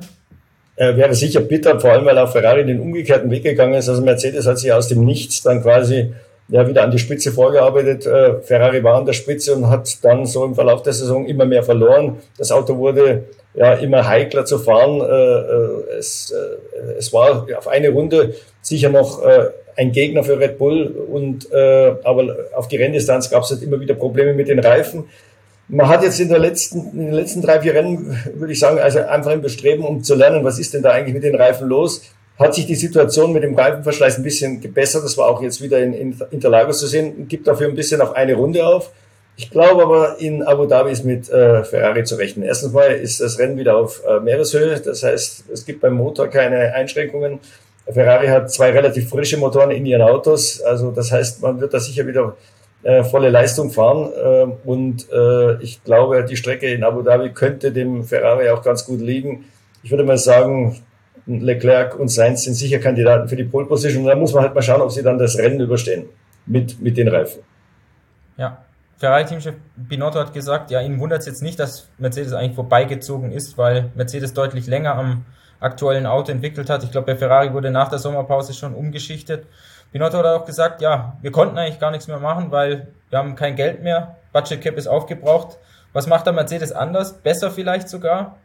äh, 0.75 0.95
wäre 0.95 1.13
sicher 1.13 1.41
bitter, 1.41 1.79
vor 1.79 1.91
allem 1.91 2.05
weil 2.05 2.17
auch 2.17 2.31
Ferrari 2.31 2.65
den 2.65 2.79
umgekehrten 2.79 3.29
Weg 3.29 3.43
gegangen 3.43 3.75
ist. 3.75 3.89
Also 3.89 4.01
Mercedes 4.01 4.47
hat 4.47 4.57
sich 4.57 4.71
aus 4.71 4.87
dem 4.87 5.05
Nichts 5.05 5.41
dann 5.41 5.61
quasi 5.61 6.13
ja, 6.49 6.67
wieder 6.67 6.83
an 6.83 6.91
die 6.91 6.99
Spitze 6.99 7.31
vorgearbeitet. 7.31 8.05
Äh, 8.05 8.41
Ferrari 8.41 8.83
war 8.83 8.95
an 8.95 9.05
der 9.05 9.13
Spitze 9.13 9.55
und 9.55 9.69
hat 9.69 10.03
dann 10.03 10.25
so 10.25 10.43
im 10.45 10.55
Verlauf 10.55 10.83
der 10.83 10.93
Saison 10.93 11.25
immer 11.25 11.45
mehr 11.45 11.63
verloren. 11.63 12.17
Das 12.37 12.51
Auto 12.51 12.77
wurde 12.77 13.23
ja 13.53 13.73
immer 13.73 14.07
heikler 14.07 14.45
zu 14.45 14.59
fahren. 14.59 15.01
Äh, 15.01 15.03
äh 15.03 15.97
es, 15.97 16.31
äh, 16.31 16.97
es 16.97 17.13
war 17.13 17.47
auf 17.57 17.67
eine 17.67 17.89
Runde 17.89 18.35
sicher 18.61 18.89
noch 18.89 19.23
äh, 19.23 19.49
ein 19.75 19.91
Gegner 19.91 20.23
für 20.23 20.39
Red 20.39 20.57
Bull 20.57 20.87
und 20.87 21.51
äh, 21.51 21.95
aber 22.03 22.35
auf 22.55 22.67
die 22.67 22.77
Renndistanz 22.77 23.29
gab 23.29 23.43
es 23.43 23.51
halt 23.51 23.63
immer 23.63 23.79
wieder 23.79 23.95
Probleme 23.95 24.33
mit 24.33 24.47
den 24.47 24.59
Reifen. 24.59 25.05
Man 25.69 25.87
hat 25.87 26.03
jetzt 26.03 26.19
in, 26.19 26.29
der 26.29 26.39
letzten, 26.39 26.91
in 26.91 27.05
den 27.05 27.13
letzten 27.13 27.41
drei, 27.41 27.61
vier 27.61 27.73
Rennen, 27.73 28.17
würde 28.35 28.53
ich 28.53 28.59
sagen, 28.59 28.79
also 28.79 28.99
einfach 28.99 29.31
im 29.31 29.41
Bestreben, 29.41 29.85
um 29.85 30.03
zu 30.03 30.13
lernen, 30.13 30.43
was 30.43 30.59
ist 30.59 30.73
denn 30.73 30.83
da 30.83 30.91
eigentlich 30.91 31.13
mit 31.13 31.23
den 31.23 31.35
Reifen 31.35 31.67
los, 31.67 32.01
hat 32.39 32.55
sich 32.55 32.65
die 32.65 32.75
Situation 32.75 33.31
mit 33.31 33.43
dem 33.43 33.55
Reifenverschleiß 33.55 34.17
ein 34.17 34.23
bisschen 34.23 34.59
gebessert. 34.59 35.03
Das 35.03 35.17
war 35.17 35.27
auch 35.27 35.41
jetzt 35.41 35.61
wieder 35.61 35.79
in, 35.79 35.93
in 35.93 36.19
Interlagos 36.31 36.79
zu 36.79 36.87
sehen. 36.87 37.27
Gibt 37.27 37.47
dafür 37.47 37.67
ein 37.67 37.75
bisschen 37.75 38.01
auf 38.01 38.15
eine 38.15 38.33
Runde 38.33 38.65
auf. 38.65 38.91
Ich 39.35 39.49
glaube 39.49 39.83
aber, 39.83 40.19
in 40.19 40.43
Abu 40.43 40.65
Dhabi 40.65 40.91
ist 40.91 41.05
mit 41.05 41.29
äh, 41.29 41.63
Ferrari 41.63 42.03
zu 42.03 42.15
rechnen. 42.15 42.45
Erstens 42.45 42.71
mal 42.71 42.91
ist 42.91 43.19
das 43.19 43.39
Rennen 43.39 43.57
wieder 43.57 43.77
auf 43.77 44.03
äh, 44.05 44.19
Meereshöhe. 44.19 44.79
Das 44.79 45.03
heißt, 45.03 45.45
es 45.51 45.65
gibt 45.65 45.81
beim 45.81 45.93
Motor 45.93 46.27
keine 46.27 46.73
Einschränkungen. 46.73 47.39
Ferrari 47.91 48.27
hat 48.27 48.51
zwei 48.51 48.71
relativ 48.71 49.09
frische 49.09 49.37
Motoren 49.37 49.71
in 49.71 49.85
ihren 49.85 50.03
Autos. 50.03 50.61
Also 50.61 50.91
das 50.91 51.11
heißt, 51.11 51.41
man 51.41 51.59
wird 51.59 51.73
da 51.73 51.79
sicher 51.79 52.05
wieder 52.05 52.35
äh, 52.83 53.03
volle 53.03 53.29
Leistung 53.29 53.71
fahren. 53.71 54.11
Äh, 54.13 54.67
und 54.67 55.11
äh, 55.11 55.61
ich 55.63 55.83
glaube, 55.83 56.23
die 56.25 56.37
Strecke 56.37 56.71
in 56.71 56.83
Abu 56.83 57.01
Dhabi 57.01 57.29
könnte 57.29 57.71
dem 57.71 58.03
Ferrari 58.03 58.49
auch 58.49 58.61
ganz 58.61 58.85
gut 58.85 59.01
liegen. 59.01 59.45
Ich 59.81 59.91
würde 59.91 60.03
mal 60.03 60.17
sagen, 60.17 60.81
Leclerc 61.25 61.97
und 61.99 62.09
Sainz 62.09 62.43
sind 62.43 62.55
sicher 62.55 62.79
Kandidaten 62.79 63.27
für 63.27 63.35
die 63.35 63.45
Pole 63.45 63.65
Position. 63.65 64.05
Da 64.05 64.15
muss 64.15 64.33
man 64.33 64.43
halt 64.43 64.55
mal 64.55 64.61
schauen, 64.61 64.81
ob 64.81 64.91
sie 64.91 65.03
dann 65.03 65.17
das 65.17 65.37
Rennen 65.37 65.59
überstehen 65.59 66.05
mit, 66.45 66.81
mit 66.81 66.97
den 66.97 67.07
Reifen. 67.07 67.41
Ja, 68.37 68.63
Ferrari-Teamchef 68.97 69.55
Binotto 69.75 70.19
hat 70.19 70.33
gesagt, 70.33 70.71
ja, 70.71 70.81
ihn 70.81 70.99
wundert 70.99 71.21
es 71.21 71.25
jetzt 71.25 71.41
nicht, 71.41 71.59
dass 71.59 71.89
Mercedes 71.97 72.33
eigentlich 72.33 72.55
vorbeigezogen 72.55 73.31
ist, 73.31 73.57
weil 73.57 73.91
Mercedes 73.95 74.33
deutlich 74.33 74.67
länger 74.67 74.95
am 74.95 75.25
aktuellen 75.59 76.05
Auto 76.05 76.31
entwickelt 76.31 76.69
hat. 76.69 76.83
Ich 76.83 76.91
glaube, 76.91 77.07
bei 77.07 77.15
Ferrari 77.15 77.53
wurde 77.53 77.71
nach 77.71 77.89
der 77.89 77.99
Sommerpause 77.99 78.53
schon 78.53 78.73
umgeschichtet. 78.73 79.45
Binotto 79.91 80.17
hat 80.17 80.25
auch 80.25 80.45
gesagt, 80.45 80.81
ja, 80.81 81.17
wir 81.21 81.31
konnten 81.31 81.57
eigentlich 81.57 81.79
gar 81.79 81.91
nichts 81.91 82.07
mehr 82.07 82.19
machen, 82.19 82.51
weil 82.51 82.87
wir 83.09 83.19
haben 83.19 83.35
kein 83.35 83.55
Geld 83.55 83.83
mehr. 83.83 84.17
Budget 84.33 84.61
Cap 84.61 84.77
ist 84.77 84.87
aufgebraucht. 84.87 85.57
Was 85.93 86.07
macht 86.07 86.25
der 86.25 86.33
Mercedes 86.33 86.71
anders? 86.71 87.13
Besser 87.13 87.51
vielleicht 87.51 87.87
sogar? 87.87 88.37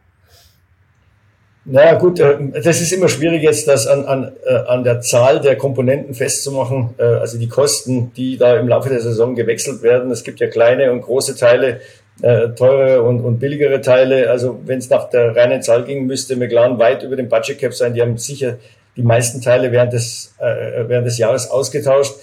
Naja 1.65 1.95
gut, 1.95 2.19
äh, 2.19 2.37
das 2.63 2.81
ist 2.81 2.91
immer 2.93 3.09
schwierig 3.09 3.43
jetzt, 3.43 3.67
das 3.67 3.85
an, 3.85 4.05
an, 4.05 4.31
äh, 4.45 4.53
an 4.53 4.83
der 4.83 5.01
Zahl 5.01 5.41
der 5.41 5.55
Komponenten 5.55 6.13
festzumachen, 6.13 6.91
äh, 6.97 7.03
also 7.03 7.37
die 7.37 7.49
Kosten, 7.49 8.11
die 8.15 8.37
da 8.37 8.57
im 8.57 8.67
Laufe 8.67 8.89
der 8.89 9.01
Saison 9.01 9.35
gewechselt 9.35 9.83
werden. 9.83 10.09
Es 10.09 10.23
gibt 10.23 10.39
ja 10.39 10.47
kleine 10.47 10.91
und 10.91 11.01
große 11.01 11.35
Teile, 11.35 11.81
teure 12.21 13.01
und, 13.03 13.21
und 13.21 13.39
billigere 13.39 13.79
Teile. 13.79 14.29
Also 14.29 14.59
wenn 14.65 14.79
es 14.79 14.89
nach 14.89 15.09
der 15.09 15.37
reinen 15.37 15.61
Zahl 15.61 15.85
ging, 15.85 16.05
müsste 16.05 16.35
McLaren 16.35 16.77
weit 16.77 17.01
über 17.01 17.15
dem 17.15 17.29
Budget 17.29 17.57
Cap 17.57 17.73
sein. 17.73 17.93
Die 17.93 18.01
haben 18.01 18.17
sicher 18.17 18.57
die 18.97 19.03
meisten 19.03 19.39
Teile 19.39 19.71
während 19.71 19.93
des, 19.93 20.35
während 20.37 21.07
des 21.07 21.17
Jahres 21.17 21.49
ausgetauscht. 21.49 22.15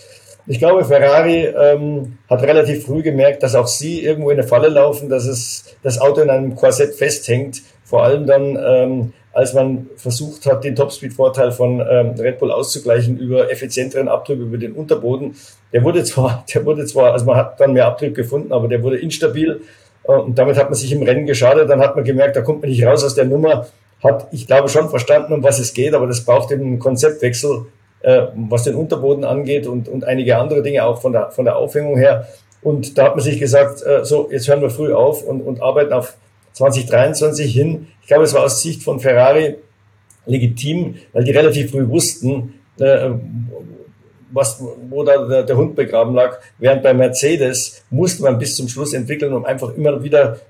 Ich 0.46 0.58
glaube, 0.58 0.84
Ferrari 0.84 1.46
ähm, 1.46 2.18
hat 2.28 2.42
relativ 2.42 2.84
früh 2.84 3.02
gemerkt, 3.02 3.42
dass 3.42 3.54
auch 3.54 3.66
sie 3.66 4.04
irgendwo 4.04 4.30
in 4.30 4.38
eine 4.38 4.46
Falle 4.46 4.68
laufen, 4.68 5.08
dass 5.08 5.24
es 5.24 5.64
das 5.82 5.98
Auto 5.98 6.20
in 6.20 6.28
einem 6.28 6.54
Korsett 6.54 6.94
festhängt. 6.94 7.62
Vor 7.82 8.04
allem 8.04 8.26
dann, 8.26 8.58
ähm, 8.62 9.12
als 9.36 9.52
man 9.52 9.90
versucht 9.96 10.46
hat, 10.46 10.64
den 10.64 10.74
Topspeed-Vorteil 10.74 11.52
von 11.52 11.78
ähm, 11.80 12.14
Red 12.18 12.38
Bull 12.38 12.50
auszugleichen 12.50 13.18
über 13.18 13.52
effizienteren 13.52 14.08
Abtrieb 14.08 14.40
über 14.40 14.56
den 14.56 14.72
Unterboden. 14.72 15.36
Der 15.74 15.84
wurde 15.84 16.04
zwar, 16.04 16.42
der 16.54 16.64
wurde 16.64 16.86
zwar, 16.86 17.12
also 17.12 17.26
man 17.26 17.36
hat 17.36 17.60
dann 17.60 17.74
mehr 17.74 17.86
Abtrieb 17.86 18.14
gefunden, 18.14 18.50
aber 18.50 18.66
der 18.66 18.82
wurde 18.82 18.96
instabil 18.96 19.60
äh, 20.04 20.12
und 20.12 20.38
damit 20.38 20.56
hat 20.56 20.70
man 20.70 20.74
sich 20.74 20.90
im 20.90 21.02
Rennen 21.02 21.26
geschadet. 21.26 21.68
Dann 21.68 21.80
hat 21.80 21.96
man 21.96 22.04
gemerkt, 22.06 22.34
da 22.34 22.40
kommt 22.40 22.62
man 22.62 22.70
nicht 22.70 22.82
raus 22.82 23.04
aus 23.04 23.14
der 23.14 23.26
Nummer. 23.26 23.66
Hat, 24.02 24.26
ich 24.30 24.46
glaube, 24.46 24.70
schon 24.70 24.88
verstanden, 24.88 25.34
um 25.34 25.42
was 25.42 25.58
es 25.58 25.74
geht, 25.74 25.92
aber 25.92 26.06
das 26.06 26.24
braucht 26.24 26.50
einen 26.50 26.78
Konzeptwechsel, 26.78 27.66
äh, 28.00 28.28
was 28.48 28.62
den 28.62 28.74
Unterboden 28.74 29.24
angeht 29.24 29.66
und, 29.66 29.86
und 29.86 30.04
einige 30.04 30.38
andere 30.38 30.62
Dinge 30.62 30.82
auch 30.82 31.02
von 31.02 31.12
der, 31.12 31.30
von 31.30 31.44
der 31.44 31.56
Aufhängung 31.56 31.98
her. 31.98 32.26
Und 32.62 32.96
da 32.96 33.04
hat 33.04 33.16
man 33.16 33.22
sich 33.22 33.38
gesagt, 33.38 33.84
äh, 33.84 34.02
so, 34.02 34.30
jetzt 34.32 34.48
hören 34.48 34.62
wir 34.62 34.70
früh 34.70 34.94
auf 34.94 35.22
und, 35.22 35.42
und 35.42 35.60
arbeiten 35.60 35.92
auf 35.92 36.16
2023 36.56 37.52
hin. 37.52 37.88
Ich 38.00 38.08
glaube, 38.08 38.24
es 38.24 38.32
war 38.32 38.44
aus 38.44 38.62
Sicht 38.62 38.82
von 38.82 38.98
Ferrari 38.98 39.56
legitim, 40.24 40.96
weil 41.12 41.24
die 41.24 41.30
relativ 41.30 41.70
früh 41.70 41.86
wussten, 41.86 42.54
äh, 42.78 43.10
was, 44.32 44.60
wo 44.88 45.04
da 45.04 45.42
der, 45.42 45.56
Hund 45.56 45.76
begraben 45.76 46.14
lag. 46.14 46.38
Während 46.58 46.82
bei 46.82 46.94
Mercedes 46.94 47.84
musste 47.90 48.22
man 48.22 48.38
bis 48.38 48.56
zum 48.56 48.68
Schluss 48.68 48.92
entwickeln, 48.94 49.32
um 49.32 49.44
einfach 49.44 49.74
immer 49.74 50.02
wieder 50.02 50.40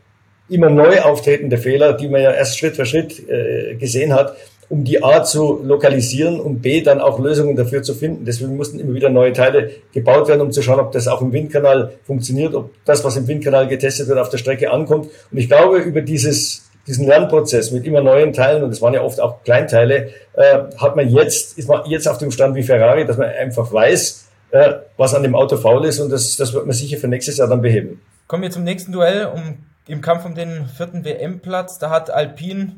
immer 0.48 0.70
neu 0.70 1.00
auftretende 1.00 1.58
Fehler, 1.58 1.94
die 1.94 2.08
man 2.08 2.22
ja 2.22 2.30
erst 2.30 2.56
Schritt 2.56 2.76
für 2.76 2.86
Schritt 2.86 3.28
äh, 3.28 3.74
gesehen 3.74 4.14
hat, 4.14 4.36
um 4.68 4.84
die 4.84 5.02
A 5.02 5.22
zu 5.22 5.60
lokalisieren 5.62 6.40
und 6.40 6.60
B 6.60 6.80
dann 6.80 7.00
auch 7.00 7.18
Lösungen 7.18 7.56
dafür 7.56 7.82
zu 7.82 7.94
finden. 7.94 8.24
Deswegen 8.24 8.56
mussten 8.56 8.80
immer 8.80 8.94
wieder 8.94 9.10
neue 9.10 9.32
Teile 9.32 9.70
gebaut 9.92 10.28
werden, 10.28 10.40
um 10.40 10.50
zu 10.50 10.62
schauen, 10.62 10.80
ob 10.80 10.92
das 10.92 11.08
auch 11.08 11.22
im 11.22 11.32
Windkanal 11.32 11.92
funktioniert, 12.04 12.54
ob 12.54 12.70
das, 12.84 13.04
was 13.04 13.16
im 13.16 13.28
Windkanal 13.28 13.68
getestet 13.68 14.08
wird, 14.08 14.18
auf 14.18 14.28
der 14.28 14.38
Strecke 14.38 14.70
ankommt. 14.70 15.08
Und 15.30 15.38
ich 15.38 15.48
glaube, 15.48 15.78
über 15.78 16.00
dieses, 16.00 16.68
diesen 16.86 17.06
Lernprozess 17.06 17.70
mit 17.70 17.86
immer 17.86 18.00
neuen 18.00 18.32
Teilen, 18.32 18.64
und 18.64 18.70
es 18.70 18.82
waren 18.82 18.94
ja 18.94 19.02
oft 19.02 19.20
auch 19.20 19.44
Kleinteile, 19.44 20.10
äh, 20.34 20.58
hat 20.78 20.96
man 20.96 21.08
jetzt, 21.08 21.58
ist 21.58 21.68
man 21.68 21.88
jetzt 21.88 22.08
auf 22.08 22.18
dem 22.18 22.30
Stand 22.30 22.56
wie 22.56 22.62
Ferrari, 22.62 23.06
dass 23.06 23.16
man 23.16 23.28
einfach 23.28 23.72
weiß, 23.72 24.26
äh, 24.50 24.74
was 24.96 25.14
an 25.14 25.22
dem 25.22 25.34
Auto 25.34 25.56
faul 25.56 25.84
ist 25.84 26.00
und 26.00 26.10
das, 26.10 26.36
das 26.36 26.52
wird 26.52 26.66
man 26.66 26.74
sicher 26.74 26.98
für 26.98 27.08
nächstes 27.08 27.38
Jahr 27.38 27.48
dann 27.48 27.62
beheben. 27.62 28.00
Kommen 28.26 28.42
wir 28.42 28.50
zum 28.50 28.64
nächsten 28.64 28.90
Duell 28.90 29.26
um, 29.26 29.58
im 29.86 30.00
Kampf 30.00 30.24
um 30.24 30.34
den 30.34 30.66
vierten 30.66 31.04
WM-Platz. 31.04 31.78
Da 31.78 31.90
hat 31.90 32.10
Alpine 32.10 32.76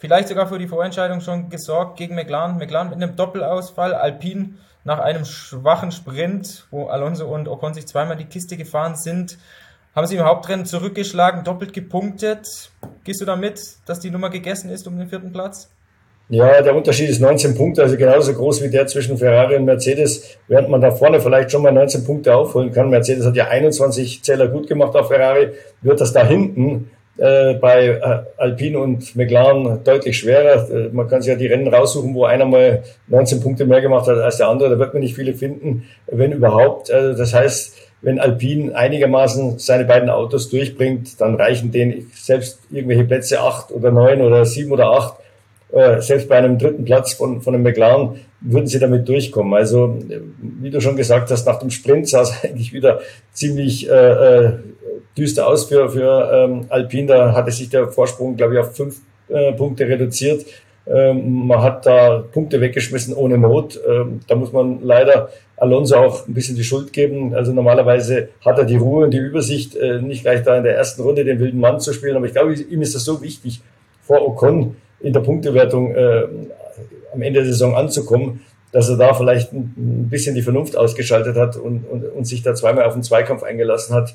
vielleicht 0.00 0.28
sogar 0.28 0.48
für 0.48 0.58
die 0.58 0.66
Vorentscheidung 0.66 1.20
schon 1.20 1.48
gesorgt 1.48 1.96
gegen 1.96 2.16
McLaren. 2.16 2.58
McLaren 2.58 2.88
mit 2.88 3.00
einem 3.00 3.14
Doppelausfall, 3.14 3.94
Alpine 3.94 4.54
nach 4.82 4.98
einem 4.98 5.24
schwachen 5.24 5.92
Sprint, 5.92 6.66
wo 6.70 6.86
Alonso 6.86 7.32
und 7.32 7.46
Ocon 7.46 7.74
sich 7.74 7.86
zweimal 7.86 8.16
die 8.16 8.24
Kiste 8.24 8.56
gefahren 8.56 8.96
sind, 8.96 9.38
haben 9.94 10.06
sie 10.06 10.16
im 10.16 10.24
Hauptrennen 10.24 10.64
zurückgeschlagen, 10.64 11.44
doppelt 11.44 11.74
gepunktet. 11.74 12.70
Gehst 13.04 13.20
du 13.20 13.24
damit, 13.26 13.60
dass 13.86 14.00
die 14.00 14.10
Nummer 14.10 14.30
gegessen 14.30 14.70
ist 14.70 14.88
um 14.88 14.98
den 14.98 15.08
vierten 15.08 15.32
Platz? 15.32 15.68
Ja, 16.30 16.62
der 16.62 16.76
Unterschied 16.76 17.10
ist 17.10 17.20
19 17.20 17.56
Punkte, 17.56 17.82
also 17.82 17.96
genauso 17.96 18.32
groß 18.32 18.62
wie 18.62 18.70
der 18.70 18.86
zwischen 18.86 19.18
Ferrari 19.18 19.56
und 19.56 19.64
Mercedes, 19.64 20.38
während 20.46 20.68
man 20.68 20.80
da 20.80 20.92
vorne 20.92 21.20
vielleicht 21.20 21.50
schon 21.50 21.62
mal 21.62 21.72
19 21.72 22.04
Punkte 22.04 22.36
aufholen 22.36 22.72
kann. 22.72 22.88
Mercedes 22.88 23.26
hat 23.26 23.34
ja 23.34 23.48
21 23.48 24.22
Zähler 24.22 24.46
gut 24.46 24.68
gemacht 24.68 24.94
auf 24.94 25.08
Ferrari, 25.08 25.50
wird 25.82 26.00
das 26.00 26.12
da 26.12 26.24
hinten 26.24 26.88
äh, 27.20 27.52
bei 27.52 27.88
äh, 27.88 28.22
Alpine 28.38 28.78
und 28.78 29.14
McLaren 29.14 29.84
deutlich 29.84 30.16
schwerer. 30.16 30.66
Äh, 30.70 30.88
man 30.90 31.06
kann 31.06 31.20
sich 31.20 31.28
ja 31.28 31.36
die 31.36 31.48
Rennen 31.48 31.68
raussuchen, 31.68 32.14
wo 32.14 32.24
einer 32.24 32.46
mal 32.46 32.82
19 33.08 33.42
Punkte 33.42 33.66
mehr 33.66 33.82
gemacht 33.82 34.08
hat 34.08 34.16
als 34.16 34.38
der 34.38 34.48
andere. 34.48 34.70
Da 34.70 34.78
wird 34.78 34.94
man 34.94 35.02
nicht 35.02 35.16
viele 35.16 35.34
finden, 35.34 35.86
wenn 36.06 36.32
überhaupt. 36.32 36.90
Also 36.90 37.18
das 37.18 37.34
heißt, 37.34 37.76
wenn 38.00 38.18
Alpine 38.18 38.74
einigermaßen 38.74 39.58
seine 39.58 39.84
beiden 39.84 40.08
Autos 40.08 40.48
durchbringt, 40.48 41.20
dann 41.20 41.34
reichen 41.34 41.70
denen 41.70 42.10
selbst 42.14 42.60
irgendwelche 42.70 43.04
Plätze 43.04 43.38
acht 43.40 43.70
oder 43.70 43.90
neun 43.90 44.22
oder 44.22 44.46
sieben 44.46 44.72
oder 44.72 44.86
acht. 44.86 45.16
Selbst 45.98 46.28
bei 46.28 46.36
einem 46.36 46.58
dritten 46.58 46.84
Platz 46.84 47.12
von, 47.12 47.42
von 47.42 47.54
einem 47.54 47.62
McLaren 47.62 48.16
würden 48.40 48.66
sie 48.66 48.80
damit 48.80 49.08
durchkommen. 49.08 49.54
Also, 49.54 49.98
wie 50.40 50.70
du 50.70 50.80
schon 50.80 50.96
gesagt 50.96 51.30
hast, 51.30 51.46
nach 51.46 51.60
dem 51.60 51.70
Sprint 51.70 52.08
sah 52.08 52.22
es 52.22 52.32
eigentlich 52.42 52.72
wieder 52.72 53.00
ziemlich 53.32 53.88
äh, 53.88 54.52
düster 55.16 55.46
aus 55.46 55.64
für, 55.64 55.90
für 55.90 56.30
ähm, 56.32 56.66
Alpine. 56.68 57.06
Da 57.06 57.32
hatte 57.34 57.50
sich 57.50 57.68
der 57.68 57.88
Vorsprung, 57.88 58.36
glaube 58.36 58.54
ich, 58.54 58.60
auf 58.60 58.76
fünf 58.76 59.00
äh, 59.28 59.52
Punkte 59.52 59.88
reduziert. 59.88 60.44
Ähm, 60.86 61.46
man 61.46 61.62
hat 61.62 61.86
da 61.86 62.24
Punkte 62.32 62.60
weggeschmissen 62.60 63.14
ohne 63.14 63.38
Not. 63.38 63.80
Ähm, 63.88 64.20
da 64.26 64.34
muss 64.34 64.52
man 64.52 64.80
leider 64.82 65.28
Alonso 65.56 65.96
auch 65.96 66.26
ein 66.26 66.34
bisschen 66.34 66.56
die 66.56 66.64
Schuld 66.64 66.92
geben. 66.92 67.34
Also 67.34 67.52
normalerweise 67.52 68.30
hat 68.44 68.58
er 68.58 68.64
die 68.64 68.76
Ruhe 68.76 69.04
und 69.04 69.12
die 69.12 69.18
Übersicht, 69.18 69.76
äh, 69.76 70.00
nicht 70.00 70.22
gleich 70.22 70.42
da 70.42 70.56
in 70.56 70.64
der 70.64 70.76
ersten 70.76 71.02
Runde 71.02 71.24
den 71.24 71.38
wilden 71.38 71.60
Mann 71.60 71.80
zu 71.80 71.92
spielen. 71.92 72.16
Aber 72.16 72.26
ich 72.26 72.32
glaube, 72.32 72.54
ihm 72.54 72.82
ist 72.82 72.94
das 72.94 73.04
so 73.04 73.22
wichtig, 73.22 73.60
vor 74.02 74.26
Ocon 74.26 74.76
in 75.00 75.12
der 75.12 75.20
Punktewertung 75.20 75.94
äh, 75.94 76.24
am 77.12 77.22
Ende 77.22 77.40
der 77.40 77.52
Saison 77.52 77.74
anzukommen, 77.74 78.40
dass 78.72 78.88
er 78.88 78.96
da 78.96 79.14
vielleicht 79.14 79.52
ein, 79.52 80.08
bisschen 80.10 80.34
die 80.34 80.42
Vernunft 80.42 80.76
ausgeschaltet 80.76 81.36
hat 81.36 81.56
und, 81.56 81.84
und, 81.88 82.04
und 82.04 82.24
sich 82.24 82.42
da 82.42 82.54
zweimal 82.54 82.84
auf 82.84 82.94
den 82.94 83.02
Zweikampf 83.02 83.42
eingelassen 83.42 83.94
hat 83.94 84.14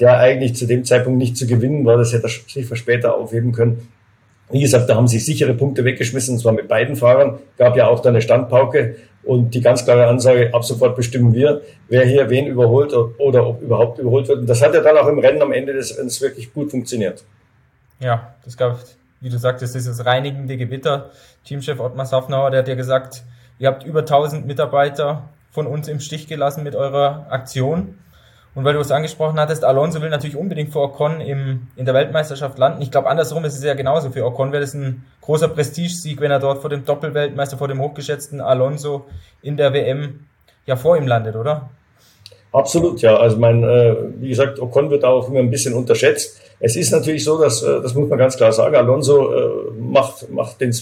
der 0.00 0.18
eigentlich 0.18 0.54
zu 0.54 0.66
dem 0.66 0.84
Zeitpunkt 0.84 1.18
nicht 1.18 1.36
zu 1.36 1.46
gewinnen 1.46 1.84
war. 1.84 1.96
Das 1.96 2.12
hätte 2.12 2.24
er 2.24 2.28
sich 2.28 2.78
später 2.78 3.14
aufheben 3.14 3.52
können. 3.52 3.88
Wie 4.50 4.60
gesagt, 4.60 4.88
da 4.88 4.94
haben 4.94 5.08
sie 5.08 5.18
sichere 5.18 5.54
Punkte 5.54 5.84
weggeschmissen, 5.84 6.34
und 6.34 6.40
zwar 6.40 6.52
mit 6.52 6.68
beiden 6.68 6.94
Fahrern. 6.94 7.38
Gab 7.58 7.76
ja 7.76 7.88
auch 7.88 8.00
da 8.00 8.10
eine 8.10 8.20
Standpauke 8.22 8.96
und 9.24 9.54
die 9.54 9.60
ganz 9.60 9.84
klare 9.84 10.06
Ansage, 10.06 10.54
ab 10.54 10.64
sofort 10.64 10.94
bestimmen 10.94 11.34
wir, 11.34 11.62
wer 11.88 12.04
hier 12.04 12.30
wen 12.30 12.46
überholt 12.46 12.94
oder 12.94 13.46
ob 13.46 13.60
überhaupt 13.60 13.98
überholt 13.98 14.28
wird. 14.28 14.40
Und 14.40 14.46
das 14.46 14.62
hat 14.62 14.72
ja 14.72 14.80
dann 14.80 14.96
auch 14.96 15.08
im 15.08 15.18
Rennen 15.18 15.42
am 15.42 15.52
Ende 15.52 15.72
des 15.72 15.98
Rennens 15.98 16.20
wirklich 16.20 16.52
gut 16.52 16.70
funktioniert. 16.70 17.24
Ja, 17.98 18.34
das 18.44 18.56
gab 18.56 18.78
wie 19.20 19.30
du 19.30 19.38
sagtest, 19.38 19.74
dieses 19.74 20.04
reinigende 20.04 20.56
Gewitter. 20.56 21.10
Teamchef 21.44 21.80
Ottmar 21.80 22.06
Safnauer, 22.06 22.50
der 22.50 22.60
hat 22.60 22.68
ja 22.68 22.74
gesagt, 22.74 23.24
ihr 23.58 23.68
habt 23.68 23.84
über 23.84 24.00
1000 24.00 24.46
Mitarbeiter 24.46 25.28
von 25.50 25.66
uns 25.66 25.88
im 25.88 26.00
Stich 26.00 26.28
gelassen 26.28 26.62
mit 26.62 26.74
eurer 26.74 27.26
Aktion. 27.30 27.98
Und 28.56 28.64
weil 28.64 28.72
du 28.72 28.80
es 28.80 28.90
angesprochen 28.90 29.38
hattest, 29.38 29.64
Alonso 29.64 30.00
will 30.00 30.08
natürlich 30.08 30.34
unbedingt 30.34 30.72
vor 30.72 30.84
Ocon 30.84 31.20
im, 31.20 31.66
in 31.76 31.84
der 31.84 31.92
Weltmeisterschaft 31.92 32.56
landen. 32.56 32.80
Ich 32.80 32.90
glaube, 32.90 33.06
andersrum 33.06 33.44
ist 33.44 33.54
es 33.54 33.62
ja 33.62 33.74
genauso. 33.74 34.10
Für 34.10 34.24
Ocon 34.24 34.50
wäre 34.50 34.62
es 34.62 34.72
ein 34.72 35.04
großer 35.20 35.48
Prestigesieg, 35.48 36.22
wenn 36.22 36.30
er 36.30 36.40
dort 36.40 36.62
vor 36.62 36.70
dem 36.70 36.86
Doppelweltmeister, 36.86 37.58
vor 37.58 37.68
dem 37.68 37.82
hochgeschätzten 37.82 38.40
Alonso 38.40 39.04
in 39.42 39.58
der 39.58 39.74
WM 39.74 40.20
ja 40.64 40.74
vor 40.74 40.96
ihm 40.96 41.06
landet, 41.06 41.36
oder? 41.36 41.68
Absolut, 42.50 43.02
ja. 43.02 43.18
Also 43.18 43.36
mein, 43.36 43.62
äh, 43.62 43.94
wie 44.20 44.30
gesagt, 44.30 44.58
Ocon 44.58 44.88
wird 44.88 45.04
auch 45.04 45.28
immer 45.28 45.40
ein 45.40 45.50
bisschen 45.50 45.74
unterschätzt. 45.74 46.40
Es 46.58 46.76
ist 46.76 46.90
natürlich 46.92 47.24
so, 47.24 47.38
dass, 47.38 47.62
äh, 47.62 47.82
das 47.82 47.92
muss 47.92 48.08
man 48.08 48.18
ganz 48.18 48.38
klar 48.38 48.52
sagen, 48.52 48.74
Alonso 48.74 49.34
äh, 49.34 49.72
macht, 49.78 50.30
macht 50.30 50.62
den, 50.62 50.74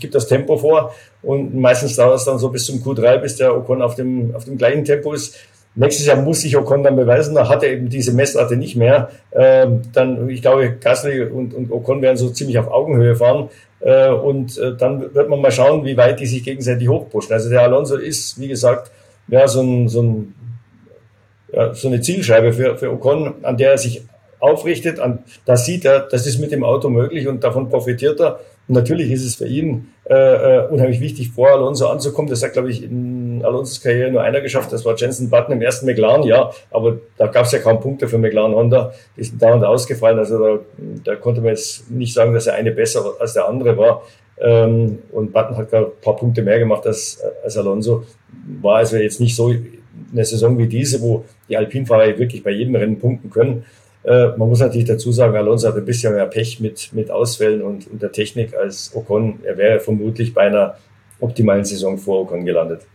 gibt 0.00 0.16
das 0.16 0.26
Tempo 0.26 0.56
vor 0.56 0.92
und 1.22 1.54
meistens 1.54 1.94
dauert 1.94 2.18
es 2.18 2.24
dann 2.24 2.40
so 2.40 2.48
bis 2.48 2.66
zum 2.66 2.80
Q3, 2.80 3.18
bis 3.18 3.36
der 3.36 3.56
Ocon 3.56 3.82
auf 3.82 3.94
dem, 3.94 4.34
auf 4.34 4.46
dem 4.46 4.58
gleichen 4.58 4.84
Tempo 4.84 5.12
ist. 5.12 5.36
Nächstes 5.76 6.06
Jahr 6.06 6.20
muss 6.20 6.40
sich 6.40 6.56
Ocon 6.56 6.82
dann 6.82 6.96
beweisen, 6.96 7.36
da 7.36 7.48
hat 7.48 7.62
er 7.62 7.70
eben 7.70 7.88
diese 7.88 8.12
Messlatte 8.12 8.56
nicht 8.56 8.74
mehr. 8.74 9.10
Ähm, 9.32 9.82
dann, 9.92 10.28
ich 10.28 10.42
glaube, 10.42 10.72
Gasly 10.72 11.22
und, 11.22 11.54
und 11.54 11.70
Ocon 11.70 12.02
werden 12.02 12.16
so 12.16 12.30
ziemlich 12.30 12.58
auf 12.58 12.68
Augenhöhe 12.68 13.14
fahren. 13.14 13.50
Äh, 13.80 14.10
und 14.10 14.58
äh, 14.58 14.76
dann 14.76 15.14
wird 15.14 15.28
man 15.28 15.40
mal 15.40 15.52
schauen, 15.52 15.84
wie 15.84 15.96
weit 15.96 16.18
die 16.18 16.26
sich 16.26 16.42
gegenseitig 16.42 16.88
hochpushen. 16.88 17.32
Also 17.32 17.50
der 17.50 17.62
Alonso 17.62 17.96
ist, 17.96 18.40
wie 18.40 18.48
gesagt, 18.48 18.90
ja, 19.28 19.46
so, 19.46 19.62
ein, 19.62 19.88
so, 19.88 20.02
ein, 20.02 20.34
ja, 21.52 21.72
so 21.72 21.86
eine 21.86 22.00
Zielscheibe 22.00 22.52
für, 22.52 22.76
für 22.76 22.92
Ocon, 22.92 23.34
an 23.42 23.56
der 23.56 23.72
er 23.72 23.78
sich 23.78 24.02
aufrichtet. 24.40 24.98
An, 24.98 25.20
da 25.44 25.56
sieht 25.56 25.84
er, 25.84 26.00
das 26.00 26.26
ist 26.26 26.40
mit 26.40 26.50
dem 26.50 26.64
Auto 26.64 26.88
möglich 26.88 27.28
und 27.28 27.44
davon 27.44 27.68
profitiert 27.68 28.20
er. 28.20 28.40
Und 28.66 28.74
natürlich 28.74 29.10
ist 29.10 29.24
es 29.24 29.36
für 29.36 29.46
ihn 29.46 29.88
äh, 30.04 30.14
äh, 30.14 30.66
unheimlich 30.68 31.00
wichtig, 31.00 31.30
vor 31.30 31.50
Alonso 31.50 31.86
anzukommen. 31.88 32.28
Das 32.28 32.42
hat, 32.42 32.52
glaube 32.54 32.70
ich, 32.70 32.82
in 32.82 33.19
Alonso's 33.44 33.80
Karriere 33.80 34.10
nur 34.10 34.22
einer 34.22 34.40
geschafft. 34.40 34.72
Das 34.72 34.84
war 34.84 34.96
Jensen 34.96 35.30
Button 35.30 35.52
im 35.52 35.62
ersten 35.62 35.86
McLaren, 35.86 36.22
ja. 36.24 36.50
Aber 36.70 36.98
da 37.16 37.26
gab 37.26 37.46
es 37.46 37.52
ja 37.52 37.58
kaum 37.58 37.80
Punkte 37.80 38.08
für 38.08 38.18
McLaren 38.18 38.54
Honda. 38.54 38.92
Die 39.16 39.24
sind 39.24 39.40
dauernd 39.40 39.64
ausgefallen. 39.64 40.18
Also 40.18 40.38
da, 40.38 40.58
da 41.04 41.16
konnte 41.16 41.40
man 41.40 41.50
jetzt 41.50 41.90
nicht 41.90 42.14
sagen, 42.14 42.34
dass 42.34 42.44
der 42.44 42.54
eine 42.54 42.72
besser 42.72 43.14
als 43.18 43.34
der 43.34 43.48
andere 43.48 43.76
war. 43.76 44.02
Ähm, 44.40 45.00
und 45.12 45.32
Button 45.32 45.56
hat 45.56 45.70
gar 45.70 45.86
ein 45.86 45.90
paar 46.00 46.16
Punkte 46.16 46.42
mehr 46.42 46.58
gemacht 46.58 46.86
als, 46.86 47.20
als 47.44 47.56
Alonso. 47.56 48.04
War 48.62 48.76
also 48.76 48.96
jetzt 48.96 49.20
nicht 49.20 49.36
so 49.36 49.54
eine 50.12 50.24
Saison 50.24 50.56
wie 50.58 50.66
diese, 50.66 51.00
wo 51.00 51.24
die 51.48 51.56
Alpinfahrer 51.56 52.18
wirklich 52.18 52.42
bei 52.42 52.50
jedem 52.50 52.74
Rennen 52.74 52.98
punkten 52.98 53.30
können. 53.30 53.64
Äh, 54.02 54.28
man 54.36 54.48
muss 54.48 54.60
natürlich 54.60 54.86
dazu 54.86 55.12
sagen, 55.12 55.36
Alonso 55.36 55.68
hat 55.68 55.76
ein 55.76 55.84
bisschen 55.84 56.14
mehr 56.14 56.26
Pech 56.26 56.60
mit, 56.60 56.90
mit 56.92 57.10
Ausfällen 57.10 57.62
und, 57.62 57.90
und 57.90 58.02
der 58.02 58.12
Technik 58.12 58.54
als 58.54 58.92
Ocon. 58.94 59.40
Er 59.42 59.58
wäre 59.58 59.80
vermutlich 59.80 60.32
bei 60.32 60.42
einer 60.42 60.76
optimalen 61.20 61.64
Saison 61.64 61.98
vor 61.98 62.22
Ocon 62.22 62.44
gelandet. 62.44 62.86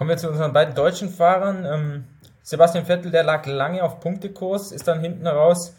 Kommen 0.00 0.08
wir 0.08 0.16
zu 0.16 0.30
unseren 0.30 0.54
beiden 0.54 0.74
deutschen 0.74 1.10
Fahrern. 1.10 1.66
Ähm, 1.70 2.04
Sebastian 2.42 2.86
Vettel, 2.86 3.10
der 3.10 3.22
lag 3.22 3.44
lange 3.44 3.82
auf 3.82 4.00
Punktekurs, 4.00 4.72
ist 4.72 4.88
dann 4.88 5.00
hinten 5.00 5.26
raus 5.26 5.76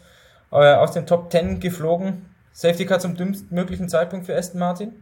äh, 0.52 0.74
aus 0.74 0.92
den 0.92 1.06
Top 1.06 1.28
Ten 1.28 1.58
geflogen. 1.58 2.26
Safety 2.52 2.86
Car 2.86 3.00
zum 3.00 3.16
dümmsten 3.16 3.52
möglichen 3.52 3.88
Zeitpunkt 3.88 4.26
für 4.26 4.36
Aston 4.36 4.60
Martin? 4.60 4.92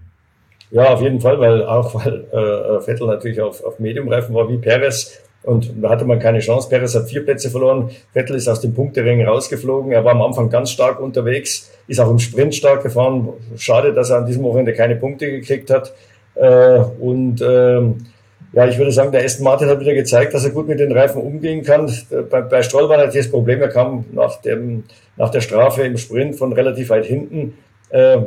Ja, 0.71 0.95
auf 0.95 1.03
jeden 1.03 1.21
Fall, 1.21 1.39
weil 1.39 1.67
auch 1.67 1.95
weil 1.97 2.25
äh, 2.33 2.81
Vettel 2.81 3.09
natürlich 3.09 3.43
auf, 3.43 3.63
auf 3.63 3.79
Medium-Reifen 3.79 4.35
war 4.35 4.49
wie 4.49 4.57
Perez 4.57 5.21
und 5.43 5.71
da 5.83 5.91
hatte 5.91 6.07
man 6.07 6.19
keine 6.19 6.39
Chance. 6.39 6.71
Perez 6.71 6.95
hat 6.95 7.11
vier 7.11 7.23
Plätze 7.23 7.51
verloren. 7.51 7.91
Vettel 8.15 8.37
ist 8.37 8.49
aus 8.49 8.63
dem 8.63 8.73
Punktering 8.73 9.23
rausgeflogen. 9.27 9.93
Er 9.93 10.03
war 10.03 10.13
am 10.13 10.23
Anfang 10.23 10.49
ganz 10.49 10.71
stark 10.71 10.99
unterwegs, 10.99 11.71
ist 11.87 12.01
auch 12.01 12.11
im 12.11 12.21
Sprint 12.21 12.55
stark 12.55 12.83
gefahren. 12.83 13.35
Schade, 13.59 13.93
dass 13.93 14.09
er 14.09 14.17
an 14.17 14.25
diesem 14.25 14.45
Wochenende 14.45 14.73
keine 14.73 14.97
Punkte 14.97 15.31
gekriegt 15.31 15.69
hat. 15.69 15.93
Äh, 16.37 16.79
und 16.79 17.43
ähm, 17.43 18.07
ja, 18.53 18.67
ich 18.67 18.79
würde 18.79 18.91
sagen, 18.91 19.13
der 19.13 19.25
Aston 19.25 19.45
Martin 19.45 19.69
hat 19.69 19.81
wieder 19.81 19.95
gezeigt, 19.95 20.35
dass 20.35 20.45
er 20.45 20.51
gut 20.51 20.67
mit 20.67 20.81
den 20.81 20.93
Reifen 20.93 21.23
umgehen 21.23 21.63
kann. 21.63 21.93
Bei, 22.31 22.41
bei 22.41 22.63
Stroll 22.63 22.89
war 22.89 22.97
natürlich 22.97 23.27
das 23.27 23.31
Problem, 23.31 23.61
er 23.63 23.69
kam 23.69 24.05
nach, 24.13 24.41
dem, 24.41 24.85
nach 25.17 25.31
der 25.31 25.41
Strafe 25.41 25.83
im 25.83 25.97
Sprint 25.97 26.37
von 26.37 26.53
relativ 26.53 26.91
weit 26.91 27.07
hinten. 27.07 27.57
Äh, 27.91 28.19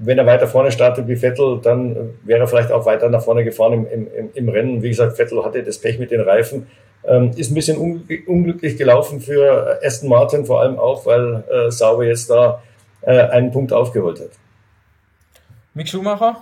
wenn 0.00 0.18
er 0.18 0.26
weiter 0.26 0.48
vorne 0.48 0.72
startet 0.72 1.06
wie 1.06 1.16
Vettel, 1.16 1.60
dann 1.62 2.14
wäre 2.24 2.40
er 2.40 2.46
vielleicht 2.48 2.72
auch 2.72 2.86
weiter 2.86 3.08
nach 3.08 3.22
vorne 3.22 3.44
gefahren 3.44 3.86
im, 3.86 4.08
im, 4.12 4.30
im 4.34 4.48
Rennen. 4.48 4.82
Wie 4.82 4.88
gesagt, 4.88 5.16
Vettel 5.16 5.44
hatte 5.44 5.62
das 5.62 5.78
Pech 5.78 5.98
mit 5.98 6.10
den 6.10 6.20
Reifen. 6.20 6.66
Ähm, 7.04 7.32
ist 7.36 7.50
ein 7.50 7.54
bisschen 7.54 7.78
unglücklich 8.26 8.76
gelaufen 8.76 9.20
für 9.20 9.80
Aston 9.84 10.08
Martin, 10.08 10.44
vor 10.44 10.60
allem 10.60 10.78
auch, 10.78 11.04
weil 11.04 11.44
äh, 11.50 11.70
Sauber 11.70 12.04
jetzt 12.04 12.30
da 12.30 12.62
äh, 13.02 13.10
einen 13.10 13.50
Punkt 13.50 13.72
aufgeholt 13.72 14.20
hat. 14.20 14.30
Mick 15.74 15.88
Schumacher, 15.88 16.36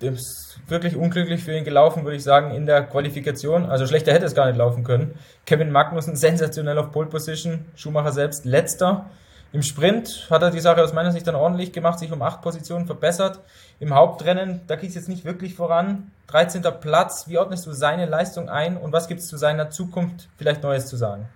das 0.00 0.20
ist 0.20 0.58
wirklich 0.68 0.96
unglücklich 0.96 1.42
für 1.42 1.56
ihn 1.56 1.64
gelaufen, 1.64 2.04
würde 2.04 2.16
ich 2.16 2.22
sagen, 2.22 2.54
in 2.54 2.66
der 2.66 2.82
Qualifikation. 2.82 3.66
Also 3.66 3.86
schlechter 3.86 4.12
hätte 4.12 4.26
es 4.26 4.34
gar 4.34 4.46
nicht 4.46 4.56
laufen 4.56 4.84
können. 4.84 5.14
Kevin 5.44 5.72
Magnussen 5.72 6.14
sensationell 6.14 6.78
auf 6.78 6.92
Pole 6.92 7.08
Position, 7.08 7.64
Schumacher 7.74 8.12
selbst 8.12 8.44
letzter. 8.44 9.06
Im 9.52 9.62
Sprint 9.62 10.26
hat 10.30 10.42
er 10.42 10.50
die 10.50 10.60
Sache 10.60 10.84
aus 10.84 10.92
meiner 10.92 11.10
Sicht 11.10 11.26
dann 11.26 11.34
ordentlich 11.34 11.72
gemacht, 11.72 11.98
sich 11.98 12.12
um 12.12 12.20
acht 12.20 12.42
Positionen 12.42 12.86
verbessert. 12.86 13.40
Im 13.80 13.94
Hauptrennen, 13.94 14.60
da 14.66 14.76
ging 14.76 14.90
es 14.90 14.94
jetzt 14.94 15.08
nicht 15.08 15.24
wirklich 15.24 15.54
voran. 15.54 16.10
13. 16.26 16.62
Platz, 16.80 17.24
wie 17.28 17.38
ordnest 17.38 17.66
du 17.66 17.72
seine 17.72 18.04
Leistung 18.04 18.50
ein 18.50 18.76
und 18.76 18.92
was 18.92 19.08
gibt 19.08 19.20
es 19.20 19.26
zu 19.26 19.38
seiner 19.38 19.70
Zukunft 19.70 20.28
vielleicht 20.36 20.62
Neues 20.62 20.86
zu 20.86 20.96
sagen? 20.96 21.28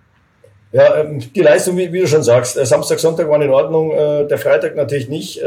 Ja, 0.71 0.95
ähm, 0.95 1.19
die 1.33 1.41
Leistung, 1.41 1.75
wie, 1.77 1.87
du 1.87 2.07
schon 2.07 2.23
sagst, 2.23 2.53
Samstag, 2.65 2.99
Sonntag 2.99 3.27
waren 3.29 3.41
in 3.41 3.49
Ordnung, 3.49 3.91
äh, 3.91 4.27
der 4.27 4.37
Freitag 4.37 4.75
natürlich 4.75 5.09
nicht. 5.09 5.41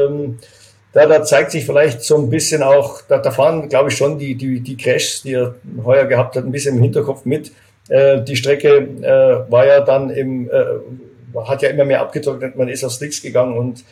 Da, 0.92 1.06
da 1.06 1.22
zeigt 1.22 1.50
sich 1.50 1.66
vielleicht 1.66 2.02
so 2.02 2.16
ein 2.16 2.30
bisschen 2.30 2.62
auch, 2.62 3.02
da, 3.06 3.18
da 3.18 3.30
fahren, 3.30 3.68
glaube 3.68 3.90
ich, 3.90 3.96
schon 3.96 4.18
die, 4.18 4.34
die, 4.34 4.60
die 4.60 4.76
Crashs, 4.76 5.22
die 5.22 5.34
er 5.34 5.54
heuer 5.84 6.06
gehabt 6.06 6.36
hat, 6.36 6.44
ein 6.44 6.52
bisschen 6.52 6.76
im 6.76 6.82
Hinterkopf 6.82 7.24
mit. 7.24 7.52
Äh, 7.88 8.22
die 8.22 8.36
Strecke 8.36 8.88
äh, 9.02 9.50
war 9.50 9.66
ja 9.66 9.80
dann 9.80 10.10
im, 10.10 10.50
hat 11.46 11.62
ja 11.62 11.68
immer 11.68 11.84
mehr 11.84 12.00
abgetrocknet, 12.00 12.56
man 12.56 12.68
ist 12.68 12.84
auf 12.84 12.92
Slicks 12.92 13.20
gegangen 13.20 13.58
und 13.58 13.84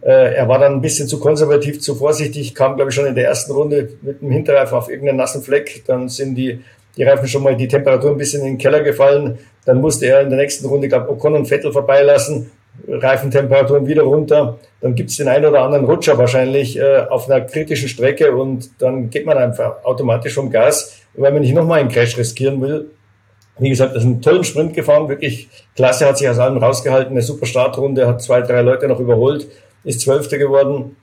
äh, 0.00 0.34
er 0.34 0.48
war 0.48 0.58
dann 0.58 0.74
ein 0.74 0.80
bisschen 0.80 1.08
zu 1.08 1.18
konservativ, 1.18 1.80
zu 1.80 1.94
vorsichtig, 1.94 2.54
kam, 2.54 2.76
glaube 2.76 2.90
ich, 2.90 2.94
schon 2.94 3.06
in 3.06 3.14
der 3.14 3.26
ersten 3.26 3.52
Runde 3.52 3.90
mit 4.02 4.22
dem 4.22 4.30
Hinterreifen 4.30 4.76
auf 4.76 4.88
irgendeinen 4.88 5.18
nassen 5.18 5.42
Fleck. 5.42 5.82
Dann 5.86 6.08
sind 6.08 6.36
die, 6.36 6.60
die 6.96 7.02
Reifen 7.02 7.26
schon 7.26 7.42
mal 7.42 7.56
die 7.56 7.68
Temperatur 7.68 8.12
ein 8.12 8.18
bisschen 8.18 8.40
in 8.42 8.46
den 8.46 8.58
Keller 8.58 8.82
gefallen. 8.82 9.38
Dann 9.64 9.80
musste 9.80 10.06
er 10.06 10.20
in 10.20 10.30
der 10.30 10.38
nächsten 10.38 10.66
Runde, 10.66 10.88
glaube 10.88 11.10
Ocon 11.10 11.34
und 11.34 11.46
Vettel 11.46 11.72
vorbeilassen. 11.72 12.50
Reifentemperaturen 12.86 13.86
wieder 13.86 14.02
runter. 14.02 14.58
Dann 14.80 14.94
gibt's 14.94 15.16
den 15.16 15.28
einen 15.28 15.46
oder 15.46 15.62
anderen 15.62 15.84
Rutscher 15.84 16.16
wahrscheinlich 16.18 16.78
äh, 16.78 17.06
auf 17.08 17.28
einer 17.28 17.44
kritischen 17.44 17.88
Strecke 17.88 18.34
und 18.34 18.70
dann 18.80 19.10
geht 19.10 19.26
man 19.26 19.36
einfach 19.36 19.84
automatisch 19.84 20.34
vom 20.34 20.50
Gas. 20.50 21.00
Wenn 21.14 21.32
man 21.32 21.42
nicht 21.42 21.54
nochmal 21.54 21.80
einen 21.80 21.88
Crash 21.88 22.16
riskieren 22.16 22.60
will, 22.60 22.90
wie 23.58 23.70
gesagt, 23.70 23.96
das 23.96 24.04
ist 24.04 24.08
ein 24.08 24.22
tollen 24.22 24.44
Sprint 24.44 24.74
gefahren, 24.74 25.08
wirklich 25.08 25.48
klasse, 25.74 26.06
hat 26.06 26.18
sich 26.18 26.28
aus 26.28 26.38
allem 26.38 26.58
rausgehalten, 26.58 27.12
eine 27.12 27.22
super 27.22 27.46
Startrunde, 27.46 28.06
hat 28.06 28.22
zwei, 28.22 28.40
drei 28.40 28.62
Leute 28.62 28.86
noch 28.86 29.00
überholt, 29.00 29.48
ist 29.82 30.00
Zwölfter 30.00 30.38
geworden, 30.38 30.96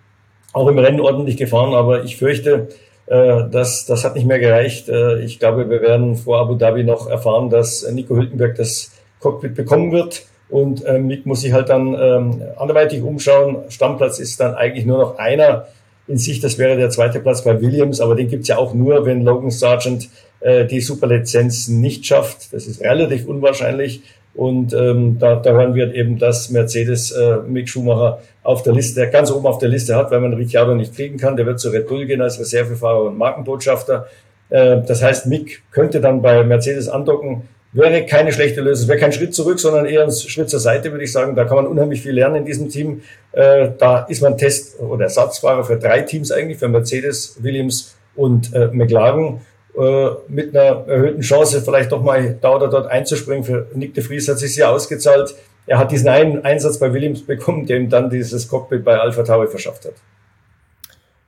auch 0.53 0.67
im 0.69 0.79
Rennen 0.79 1.01
ordentlich 1.01 1.35
gefahren, 1.35 1.73
aber 1.73 2.05
ich 2.05 2.15
fürchte, 2.15 2.69
äh, 3.07 3.43
das, 3.51 3.85
das 3.85 4.03
hat 4.05 4.15
nicht 4.15 4.25
mehr 4.25 4.39
gereicht. 4.39 4.89
Äh, 4.89 5.19
ich 5.19 5.39
glaube, 5.39 5.69
wir 5.69 5.81
werden 5.81 6.15
vor 6.15 6.39
Abu 6.39 6.55
Dhabi 6.55 6.83
noch 6.83 7.07
erfahren, 7.09 7.49
dass 7.49 7.89
Nico 7.91 8.15
Hülkenberg 8.15 8.55
das 8.55 8.91
Cockpit 9.19 9.55
bekommen 9.55 9.91
wird. 9.91 10.23
Und 10.49 10.85
äh, 10.85 10.99
Mick 10.99 11.25
muss 11.25 11.41
sich 11.41 11.53
halt 11.53 11.69
dann 11.69 11.95
ähm, 11.99 12.41
anderweitig 12.57 13.01
umschauen. 13.01 13.57
Stammplatz 13.69 14.19
ist 14.19 14.39
dann 14.39 14.53
eigentlich 14.53 14.85
nur 14.85 14.99
noch 14.99 15.17
einer 15.17 15.67
in 16.07 16.17
sich. 16.17 16.39
Das 16.39 16.57
wäre 16.57 16.77
der 16.77 16.89
zweite 16.89 17.19
Platz 17.19 17.43
bei 17.43 17.59
Williams, 17.61 17.99
aber 17.99 18.15
den 18.15 18.27
gibt's 18.27 18.47
ja 18.47 18.57
auch 18.57 18.73
nur, 18.73 19.05
wenn 19.05 19.23
Logan 19.23 19.49
Sargent 19.49 20.09
äh, 20.41 20.65
die 20.65 20.81
Superlizenz 20.81 21.67
nicht 21.67 22.05
schafft. 22.05 22.53
Das 22.53 22.67
ist 22.67 22.81
relativ 22.81 23.25
unwahrscheinlich. 23.27 24.03
Und 24.35 24.73
ähm, 24.73 25.17
da, 25.17 25.37
da 25.37 25.51
hören 25.51 25.75
wir 25.75 25.93
eben, 25.95 26.19
dass 26.19 26.49
Mercedes 26.49 27.11
äh, 27.11 27.37
Mick 27.47 27.69
Schumacher 27.69 28.19
auf 28.43 28.63
der 28.63 28.73
Liste, 28.73 29.09
ganz 29.09 29.31
oben 29.31 29.47
auf 29.47 29.59
der 29.59 29.69
Liste 29.69 29.95
hat, 29.95 30.11
weil 30.11 30.19
man 30.19 30.33
Ricciardo 30.33 30.75
nicht 30.75 30.93
kriegen 30.93 31.17
kann. 31.17 31.37
Der 31.37 31.45
wird 31.45 31.59
zu 31.59 31.69
Red 31.69 31.87
Bull 31.87 32.05
gehen 32.05 32.21
als 32.21 32.39
Reservefahrer 32.39 33.03
und 33.03 33.17
Markenbotschafter. 33.17 34.07
Äh, 34.49 34.81
das 34.85 35.01
heißt, 35.01 35.27
Mick 35.27 35.63
könnte 35.71 36.01
dann 36.01 36.21
bei 36.21 36.43
Mercedes 36.43 36.89
andocken. 36.89 37.43
Wäre 37.75 38.05
keine 38.05 38.31
schlechte 38.31 38.61
Lösung. 38.61 38.87
Wäre 38.87 38.99
kein 38.99 39.11
Schritt 39.11 39.35
zurück, 39.35 39.59
sondern 39.59 39.85
eher 39.85 40.03
ein 40.03 40.11
Schritt 40.11 40.49
zur 40.49 40.61
Seite, 40.61 40.91
würde 40.91 41.03
ich 41.03 41.11
sagen. 41.11 41.35
Da 41.35 41.43
kann 41.43 41.57
man 41.57 41.67
unheimlich 41.67 42.01
viel 42.01 42.13
lernen 42.13 42.37
in 42.37 42.45
diesem 42.45 42.69
Team. 42.69 43.01
Äh, 43.33 43.71
da 43.77 44.05
ist 44.05 44.21
man 44.21 44.37
Test- 44.37 44.79
oder 44.79 45.03
Ersatzfahrer 45.03 45.65
für 45.65 45.77
drei 45.77 45.99
Teams 46.01 46.31
eigentlich, 46.31 46.57
für 46.57 46.69
Mercedes, 46.69 47.35
Williams 47.43 47.93
und 48.15 48.53
äh, 48.53 48.67
McLaren. 48.67 49.41
Äh, 49.77 50.07
mit 50.29 50.55
einer 50.55 50.87
erhöhten 50.87 51.19
Chance 51.19 51.61
vielleicht 51.61 51.91
doch 51.91 52.01
mal 52.01 52.37
da 52.39 52.55
oder 52.55 52.69
dort 52.69 52.87
einzuspringen. 52.87 53.43
Für 53.43 53.67
Nick 53.73 53.93
de 53.93 54.05
Vries 54.05 54.29
hat 54.29 54.39
sich 54.39 54.55
sehr 54.55 54.69
ausgezahlt. 54.69 55.35
Er 55.67 55.77
hat 55.77 55.91
diesen 55.91 56.07
einen 56.07 56.45
Einsatz 56.45 56.79
bei 56.79 56.93
Williams 56.93 57.25
bekommen, 57.25 57.65
der 57.65 57.75
ihm 57.75 57.89
dann 57.89 58.09
dieses 58.09 58.47
Cockpit 58.47 58.85
bei 58.85 58.97
Alpha 58.97 59.23
Tauri 59.23 59.47
verschafft 59.47 59.83
hat. 59.83 59.95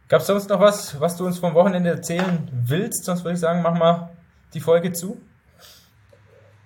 Gab 0.07 0.21
es 0.21 0.27
sonst 0.27 0.47
noch 0.49 0.62
was, 0.62 0.97
was 1.01 1.17
du 1.17 1.25
uns 1.25 1.39
vom 1.39 1.53
Wochenende 1.55 1.89
erzählen 1.89 2.47
willst? 2.65 3.03
Sonst 3.03 3.25
würde 3.25 3.33
ich 3.33 3.41
sagen, 3.41 3.62
mach 3.62 3.77
mal 3.77 4.12
die 4.53 4.62
Folge 4.62 4.93
zu. 4.93 5.17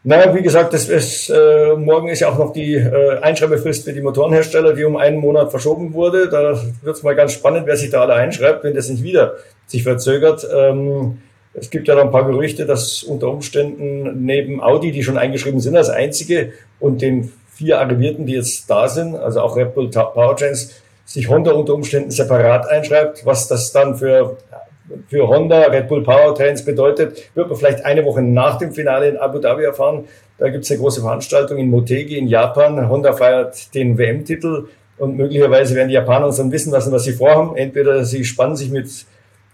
Naja, 0.04 0.34
wie 0.34 0.42
gesagt, 0.42 0.74
das 0.74 0.90
ist, 0.90 1.30
äh, 1.30 1.76
morgen 1.76 2.08
ist 2.08 2.22
ja 2.22 2.30
auch 2.30 2.38
noch 2.40 2.54
die 2.54 2.74
äh, 2.74 3.20
Einschreibefrist 3.20 3.84
für 3.84 3.94
die 3.94 4.02
Motorenhersteller, 4.02 4.74
die 4.74 4.84
um 4.84 4.98
einen 4.98 5.20
Monat 5.20 5.52
verschoben 5.52 5.94
wurde. 5.94 6.28
Da 6.28 6.60
wird 6.82 6.96
es 6.96 7.04
mal 7.04 7.16
ganz 7.16 7.34
spannend, 7.34 7.68
wer 7.68 7.78
sich 7.78 7.92
da 7.92 8.02
alle 8.02 8.16
einschreibt, 8.16 8.64
wenn 8.64 8.74
das 8.74 8.90
nicht 8.90 9.04
wieder 9.04 9.36
sich 9.68 9.84
verzögert. 9.84 10.48
Ähm, 10.52 11.20
es 11.54 11.70
gibt 11.70 11.88
ja 11.88 11.94
noch 11.94 12.06
ein 12.06 12.12
paar 12.12 12.26
Gerüchte, 12.26 12.66
dass 12.66 13.04
unter 13.04 13.28
Umständen 13.28 14.26
neben 14.26 14.60
Audi, 14.60 14.92
die 14.92 15.04
schon 15.04 15.20
eingeschrieben 15.20 15.60
sind 15.60 15.78
als 15.78 15.90
einzige, 15.90 16.54
und 16.80 17.04
den 17.04 17.32
vier 17.54 17.80
Arrivierten, 17.80 18.26
die 18.26 18.34
jetzt 18.34 18.68
da 18.72 18.88
sind, 18.88 19.16
also 19.16 19.42
auch 19.42 19.56
Red 19.56 19.76
Bull 19.76 19.92
Powertrains, 19.92 20.82
sich 21.06 21.30
Honda 21.30 21.52
unter 21.52 21.76
Umständen 21.76 22.10
separat 22.10 22.68
einschreibt, 22.68 23.24
was 23.26 23.48
das 23.48 23.72
dann 23.72 23.96
für 23.98 24.38
für 25.08 25.28
Honda, 25.28 25.64
Red 25.64 25.88
Bull 25.88 26.04
Powertrains 26.04 26.64
bedeutet, 26.66 27.30
wird 27.36 27.50
man 27.50 27.58
vielleicht 27.58 27.86
eine 27.86 28.06
Woche 28.06 28.22
nach 28.22 28.58
dem 28.58 28.72
Finale 28.72 29.10
in 29.10 29.18
Abu 29.18 29.40
Dhabi 29.40 29.64
erfahren. 29.64 30.06
Da 30.38 30.50
gibt 30.50 30.64
es 30.66 30.72
eine 30.72 30.80
große 30.80 31.02
Veranstaltung 31.02 31.58
in 31.58 31.70
Motegi 31.70 32.18
in 32.18 32.28
Japan. 32.28 32.90
Honda 32.90 33.14
feiert 33.14 33.74
den 33.76 33.98
WM-Titel 33.98 34.68
und 34.98 35.18
möglicherweise 35.18 35.76
werden 35.76 35.88
die 35.90 35.96
Japaner 35.96 36.28
uns 36.28 36.38
dann 36.38 36.52
wissen 36.52 36.72
lassen, 36.72 36.92
was 36.92 37.04
sie 37.04 37.14
vorhaben. 37.14 37.56
Entweder 37.56 38.06
sie 38.06 38.24
spannen 38.24 38.56
sich 38.56 38.72
mit 38.72 38.88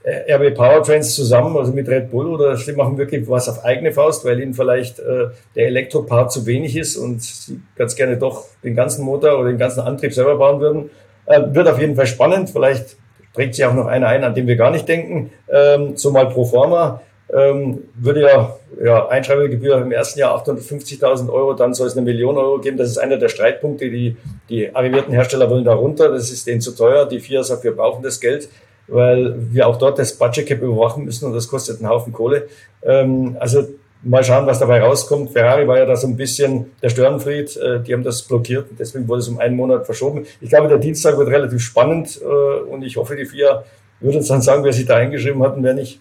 äh, 0.04 0.34
RB 0.34 0.56
Powertrains 0.56 1.16
zusammen, 1.16 1.58
also 1.58 1.74
mit 1.74 1.90
Red 1.90 2.12
Bull, 2.12 2.28
oder 2.28 2.56
sie 2.56 2.74
machen 2.74 2.98
wirklich 2.98 3.28
was 3.30 3.50
auf 3.50 3.66
eigene 3.66 3.92
Faust, 3.92 4.26
weil 4.26 4.40
ihnen 4.40 4.54
vielleicht 4.54 5.00
äh, 5.00 5.28
der 5.56 5.68
Elektropart 5.68 6.32
zu 6.32 6.46
wenig 6.46 6.76
ist 6.76 6.96
und 6.96 7.22
sie 7.22 7.60
ganz 7.76 7.96
gerne 7.96 8.18
doch 8.18 8.46
den 8.64 8.76
ganzen 8.76 9.04
Motor 9.04 9.40
oder 9.40 9.50
den 9.50 9.58
ganzen 9.58 9.82
Antrieb 9.82 10.14
selber 10.14 10.38
bauen 10.38 10.62
würden. 10.62 10.90
Äh, 11.26 11.42
wird 11.50 11.68
auf 11.68 11.80
jeden 11.80 11.96
Fall 11.96 12.08
spannend. 12.08 12.50
Vielleicht 12.50 12.96
trägt 13.38 13.54
sich 13.54 13.64
auch 13.66 13.74
noch 13.74 13.86
einer 13.86 14.08
ein, 14.08 14.24
an 14.24 14.34
den 14.34 14.48
wir 14.48 14.56
gar 14.56 14.72
nicht 14.72 14.88
denken. 14.88 15.32
Ähm, 15.48 15.96
zumal 15.96 16.28
pro 16.28 16.44
forma 16.44 17.02
ähm, 17.32 17.84
würde 17.96 18.22
ja, 18.22 18.56
ja 18.84 19.08
Einschreibegebühr 19.10 19.78
im 19.78 19.92
ersten 19.92 20.20
Jahr 20.20 20.36
850.000 20.44 21.32
Euro, 21.32 21.54
dann 21.54 21.76
soll 21.76 21.88
es 21.88 21.96
eine 21.96 22.04
Million 22.04 22.36
Euro 22.36 22.60
geben. 22.60 22.78
Das 22.78 22.90
ist 22.90 22.98
einer 22.98 23.18
der 23.18 23.30
Streitpunkte. 23.30 23.92
Die, 23.92 24.18
die 24.50 24.76
arrivierten 24.76 25.14
Hersteller 25.14 25.50
wollen 25.52 25.66
da 25.66 25.76
runter. 25.76 26.10
Das 26.10 26.32
ist 26.32 26.48
denen 26.48 26.62
zu 26.62 26.72
teuer. 26.72 27.06
Die 27.06 27.20
FIA 27.20 27.44
sagt, 27.44 27.64
wir 27.64 27.76
brauchen 27.76 28.02
das 28.02 28.20
Geld, 28.20 28.50
weil 28.88 29.36
wir 29.52 29.68
auch 29.68 29.78
dort 29.78 30.00
das 30.00 30.14
Budget 30.14 30.48
Cap 30.48 30.62
überwachen 30.64 31.06
müssen 31.06 31.26
und 31.26 31.34
das 31.34 31.48
kostet 31.48 31.80
einen 31.80 31.90
Haufen 31.90 32.12
Kohle. 32.12 32.48
Ähm, 32.82 33.38
also 33.40 33.68
mal 34.04 34.24
schauen, 34.24 34.46
was 34.46 34.60
dabei 34.60 34.82
rauskommt. 34.82 35.32
Ferrari 35.32 35.68
war 35.68 35.78
ja 35.78 35.86
da 35.86 35.96
so 35.96 36.08
ein 36.08 36.18
bisschen 36.18 36.72
der 36.82 36.90
Störenfried. 36.90 37.58
Äh, 37.58 37.82
die 37.82 37.94
haben 37.94 38.04
das 38.04 38.22
blockiert 38.24 38.70
und 38.70 38.80
deswegen 38.80 39.08
wurde 39.08 39.20
es 39.20 39.28
um 39.28 39.40
einen 39.40 39.56
Monat 39.56 39.86
verschoben. 39.86 40.26
Ich 40.42 40.50
glaube, 40.50 40.68
der 40.68 40.78
Dienstag 40.78 41.18
wird 41.18 41.30
relativ 41.30 41.62
spannend 41.62 42.20
äh, 42.22 42.26
und 42.26 42.84
ich 42.84 42.98
hoffe, 42.98 43.16
die 43.16 43.26
vier 43.26 43.64
würden 44.00 44.18
uns 44.18 44.28
dann 44.28 44.42
sagen, 44.42 44.64
wer 44.64 44.74
sich 44.74 44.86
da 44.86 44.98
eingeschrieben 44.98 45.42
hat 45.44 45.56
und 45.56 45.64
wer 45.64 45.74
nicht. 45.74 46.00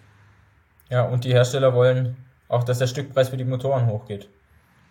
Ja, 0.91 1.05
und 1.07 1.25
die 1.25 1.33
Hersteller 1.33 1.75
wollen 1.75 2.17
auch, 2.49 2.63
dass 2.63 2.79
der 2.79 2.87
Stückpreis 2.87 3.31
für 3.31 3.37
die 3.37 3.45
Motoren 3.45 3.87
hochgeht 3.87 4.29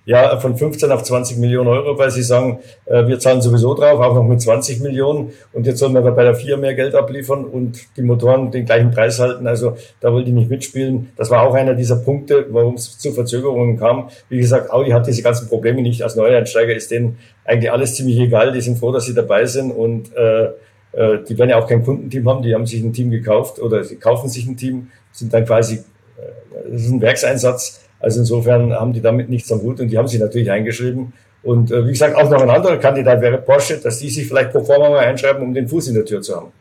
ja, 0.06 0.40
von 0.40 0.56
15 0.56 0.92
auf 0.92 1.04
20 1.04 1.38
Millionen 1.38 1.68
Euro, 1.68 1.98
weil 1.98 2.12
sie 2.12 2.22
sagen, 2.22 2.60
äh, 2.86 3.08
wir 3.08 3.18
zahlen 3.20 3.42
sowieso 3.42 3.74
drauf, 3.74 4.00
auch 4.00 4.14
noch 4.14 4.24
mit 4.24 4.40
20 4.40 4.80
Millionen. 4.82 5.32
Und 5.52 5.66
jetzt 5.66 5.80
sollen 5.80 5.94
wir 5.94 6.02
bei 6.02 6.24
der 6.24 6.36
vier 6.36 6.58
mehr 6.58 6.76
Geld 6.76 6.94
abliefern 6.94 7.44
und 7.44 7.80
die 7.98 8.04
Motoren 8.04 8.52
den 8.52 8.66
gleichen 8.66 8.92
Preis 8.92 9.20
halten. 9.20 9.48
Also 9.48 9.76
da 10.02 10.14
wollte 10.14 10.30
ich 10.30 10.36
nicht 10.36 10.50
mitspielen. 10.50 11.12
Das 11.18 11.32
war 11.32 11.42
auch 11.42 11.56
einer 11.56 11.74
dieser 11.74 11.98
Punkte, 11.98 12.46
warum 12.50 12.76
es 12.76 13.00
zu 13.00 13.14
Verzögerungen 13.14 13.78
kam. 13.78 14.10
Wie 14.30 14.38
gesagt, 14.38 14.72
Audi 14.72 14.92
hat 14.92 15.08
diese 15.08 15.24
ganzen 15.24 15.50
Probleme 15.50 15.82
nicht. 15.82 16.04
Als 16.04 16.16
Neueinsteiger 16.16 16.76
ist 16.76 16.92
denen 16.92 17.18
eigentlich 17.44 17.72
alles 17.72 17.96
ziemlich 17.96 18.20
egal. 18.20 18.52
Die 18.52 18.62
sind 18.62 18.78
froh, 18.78 18.92
dass 18.92 19.06
sie 19.06 19.16
dabei 19.16 19.46
sind 19.46 19.72
und 19.72 20.16
äh, 20.16 20.46
äh, 20.92 21.24
die 21.28 21.36
werden 21.38 21.50
ja 21.50 21.58
auch 21.58 21.68
kein 21.68 21.84
Kundenteam 21.84 22.30
haben. 22.30 22.44
Die 22.44 22.54
haben 22.54 22.68
sich 22.68 22.84
ein 22.84 22.94
Team 22.94 23.10
gekauft 23.10 23.60
oder 23.60 23.84
sie 23.84 23.96
kaufen 23.96 24.30
sich 24.30 24.46
ein 24.46 24.56
Team, 24.56 24.92
sind 25.12 25.34
dann 25.34 25.46
quasi, 25.46 25.78
äh, 26.18 26.70
das 26.72 26.84
ist 26.84 26.92
ein 26.92 27.02
Werkseinsatz 27.02 27.85
also 28.06 28.20
insofern 28.20 28.72
haben 28.72 28.94
die 28.94 29.02
damit 29.02 29.30
nichts 29.30 29.52
am 29.52 29.64
Hut 29.64 29.80
und 29.80 29.88
die 29.88 29.98
haben 29.98 30.08
sich 30.08 30.20
natürlich 30.20 30.52
eingeschrieben. 30.52 31.14
Und 31.42 31.72
äh, 31.72 31.88
wie 31.88 31.90
gesagt, 31.90 32.16
auch 32.16 32.30
noch 32.30 32.40
ein 32.40 32.52
anderer 32.52 32.78
Kandidat 32.78 33.20
wäre 33.20 33.40
Porsche, 33.40 33.80
dass 33.80 33.98
die 33.98 34.12
sich 34.12 34.28
vielleicht 34.28 34.52
pro 34.52 34.64
forma 34.64 34.92
mal 34.92 35.00
einschreiben, 35.00 35.42
um 35.42 35.56
den 35.56 35.68
Fuß 35.68 35.88
in 35.88 35.96
der 35.96 36.06
Tür 36.06 36.22
zu 36.22 36.36
haben. 36.36 36.52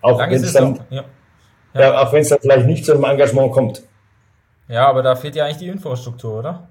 Auch 0.00 0.18
wenn 0.18 0.32
es 0.32 0.54
dann, 0.54 0.80
ja. 0.88 1.04
Ja. 1.74 1.80
ja. 1.80 2.02
auch 2.02 2.10
wenn 2.10 2.22
es 2.22 2.30
dann 2.30 2.38
vielleicht 2.40 2.66
nicht 2.66 2.86
zu 2.86 2.94
einem 2.94 3.04
Engagement 3.04 3.52
kommt. 3.52 3.82
Ja, 4.66 4.88
aber 4.88 5.02
da 5.02 5.14
fehlt 5.14 5.36
ja 5.36 5.44
eigentlich 5.44 5.58
die 5.58 5.68
Infrastruktur, 5.68 6.38
oder? 6.38 6.68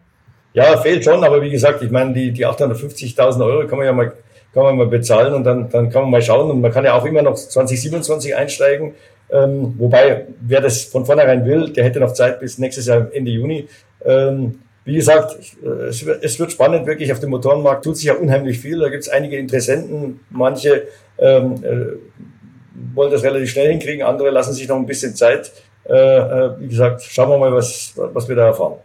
Ja, 0.53 0.77
fehlt 0.77 1.03
schon, 1.03 1.23
aber 1.23 1.39
wie 1.43 1.51
gesagt, 1.51 1.83
ich 1.83 1.91
meine, 1.91 2.11
die, 2.11 2.31
die 2.31 2.47
850.000 2.47 3.45
Euro 3.45 3.67
kann 3.67 3.77
man 3.77 3.85
ja 3.85 3.93
mal, 3.93 4.13
kann 4.55 4.63
man 4.63 4.77
mal 4.77 4.87
bezahlen 4.87 5.35
und 5.35 5.43
dann, 5.43 5.69
dann 5.69 5.91
kann 5.91 6.01
man 6.01 6.11
mal 6.11 6.21
schauen 6.23 6.49
und 6.49 6.61
man 6.61 6.71
kann 6.71 6.83
ja 6.83 6.95
auch 6.95 7.05
immer 7.05 7.21
noch 7.21 7.35
2027 7.35 8.35
einsteigen 8.35 8.95
ähm, 9.31 9.73
wobei, 9.77 10.27
wer 10.39 10.61
das 10.61 10.83
von 10.83 11.05
vornherein 11.05 11.45
will, 11.45 11.69
der 11.69 11.83
hätte 11.83 11.99
noch 11.99 12.13
Zeit 12.13 12.39
bis 12.39 12.57
nächstes 12.57 12.85
Jahr 12.85 13.07
Ende 13.11 13.31
Juni. 13.31 13.67
Ähm, 14.03 14.59
wie 14.83 14.95
gesagt, 14.95 15.37
äh, 15.63 15.87
es 15.87 16.39
wird, 16.39 16.51
spannend, 16.51 16.85
wirklich 16.85 17.11
auf 17.11 17.19
dem 17.19 17.31
Motorenmarkt 17.31 17.83
tut 17.83 17.97
sich 17.97 18.05
ja 18.05 18.13
unheimlich 18.13 18.59
viel. 18.59 18.79
Da 18.79 18.89
gibt 18.89 19.03
es 19.03 19.09
einige 19.09 19.37
Interessenten, 19.37 20.19
manche 20.29 20.83
ähm, 21.17 21.63
äh, 21.63 22.93
wollen 22.93 23.11
das 23.11 23.23
relativ 23.23 23.49
schnell 23.49 23.71
hinkriegen, 23.71 24.05
andere 24.05 24.29
lassen 24.29 24.53
sich 24.53 24.67
noch 24.67 24.75
ein 24.75 24.85
bisschen 24.85 25.15
Zeit. 25.15 25.51
Äh, 25.87 25.93
äh, 25.93 26.59
wie 26.59 26.67
gesagt, 26.67 27.01
schauen 27.03 27.29
wir 27.29 27.37
mal, 27.37 27.53
was, 27.53 27.93
was 27.95 28.27
wir 28.29 28.35
da 28.35 28.47
erfahren. 28.47 28.75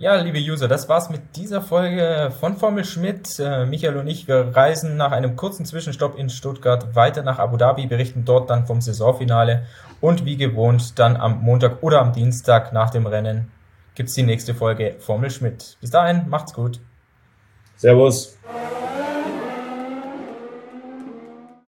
Ja, 0.00 0.14
liebe 0.14 0.38
User, 0.38 0.68
das 0.68 0.88
war's 0.88 1.10
mit 1.10 1.34
dieser 1.34 1.60
Folge 1.60 2.30
von 2.38 2.56
Formel 2.56 2.84
Schmidt. 2.84 3.40
Äh, 3.40 3.66
Michael 3.66 3.96
und 3.96 4.06
ich, 4.06 4.28
wir 4.28 4.54
reisen 4.54 4.96
nach 4.96 5.10
einem 5.10 5.34
kurzen 5.34 5.66
Zwischenstopp 5.66 6.16
in 6.16 6.30
Stuttgart 6.30 6.94
weiter 6.94 7.24
nach 7.24 7.40
Abu 7.40 7.56
Dhabi, 7.56 7.88
berichten 7.88 8.24
dort 8.24 8.48
dann 8.48 8.64
vom 8.64 8.80
Saisonfinale 8.80 9.66
und 10.00 10.24
wie 10.24 10.36
gewohnt 10.36 11.00
dann 11.00 11.16
am 11.16 11.42
Montag 11.42 11.82
oder 11.82 12.00
am 12.00 12.12
Dienstag 12.12 12.72
nach 12.72 12.90
dem 12.90 13.08
Rennen 13.08 13.50
gibt's 13.96 14.14
die 14.14 14.22
nächste 14.22 14.54
Folge 14.54 14.94
Formel 15.00 15.30
Schmidt. 15.30 15.76
Bis 15.80 15.90
dahin, 15.90 16.28
macht's 16.28 16.54
gut. 16.54 16.78
Servus. 17.74 18.38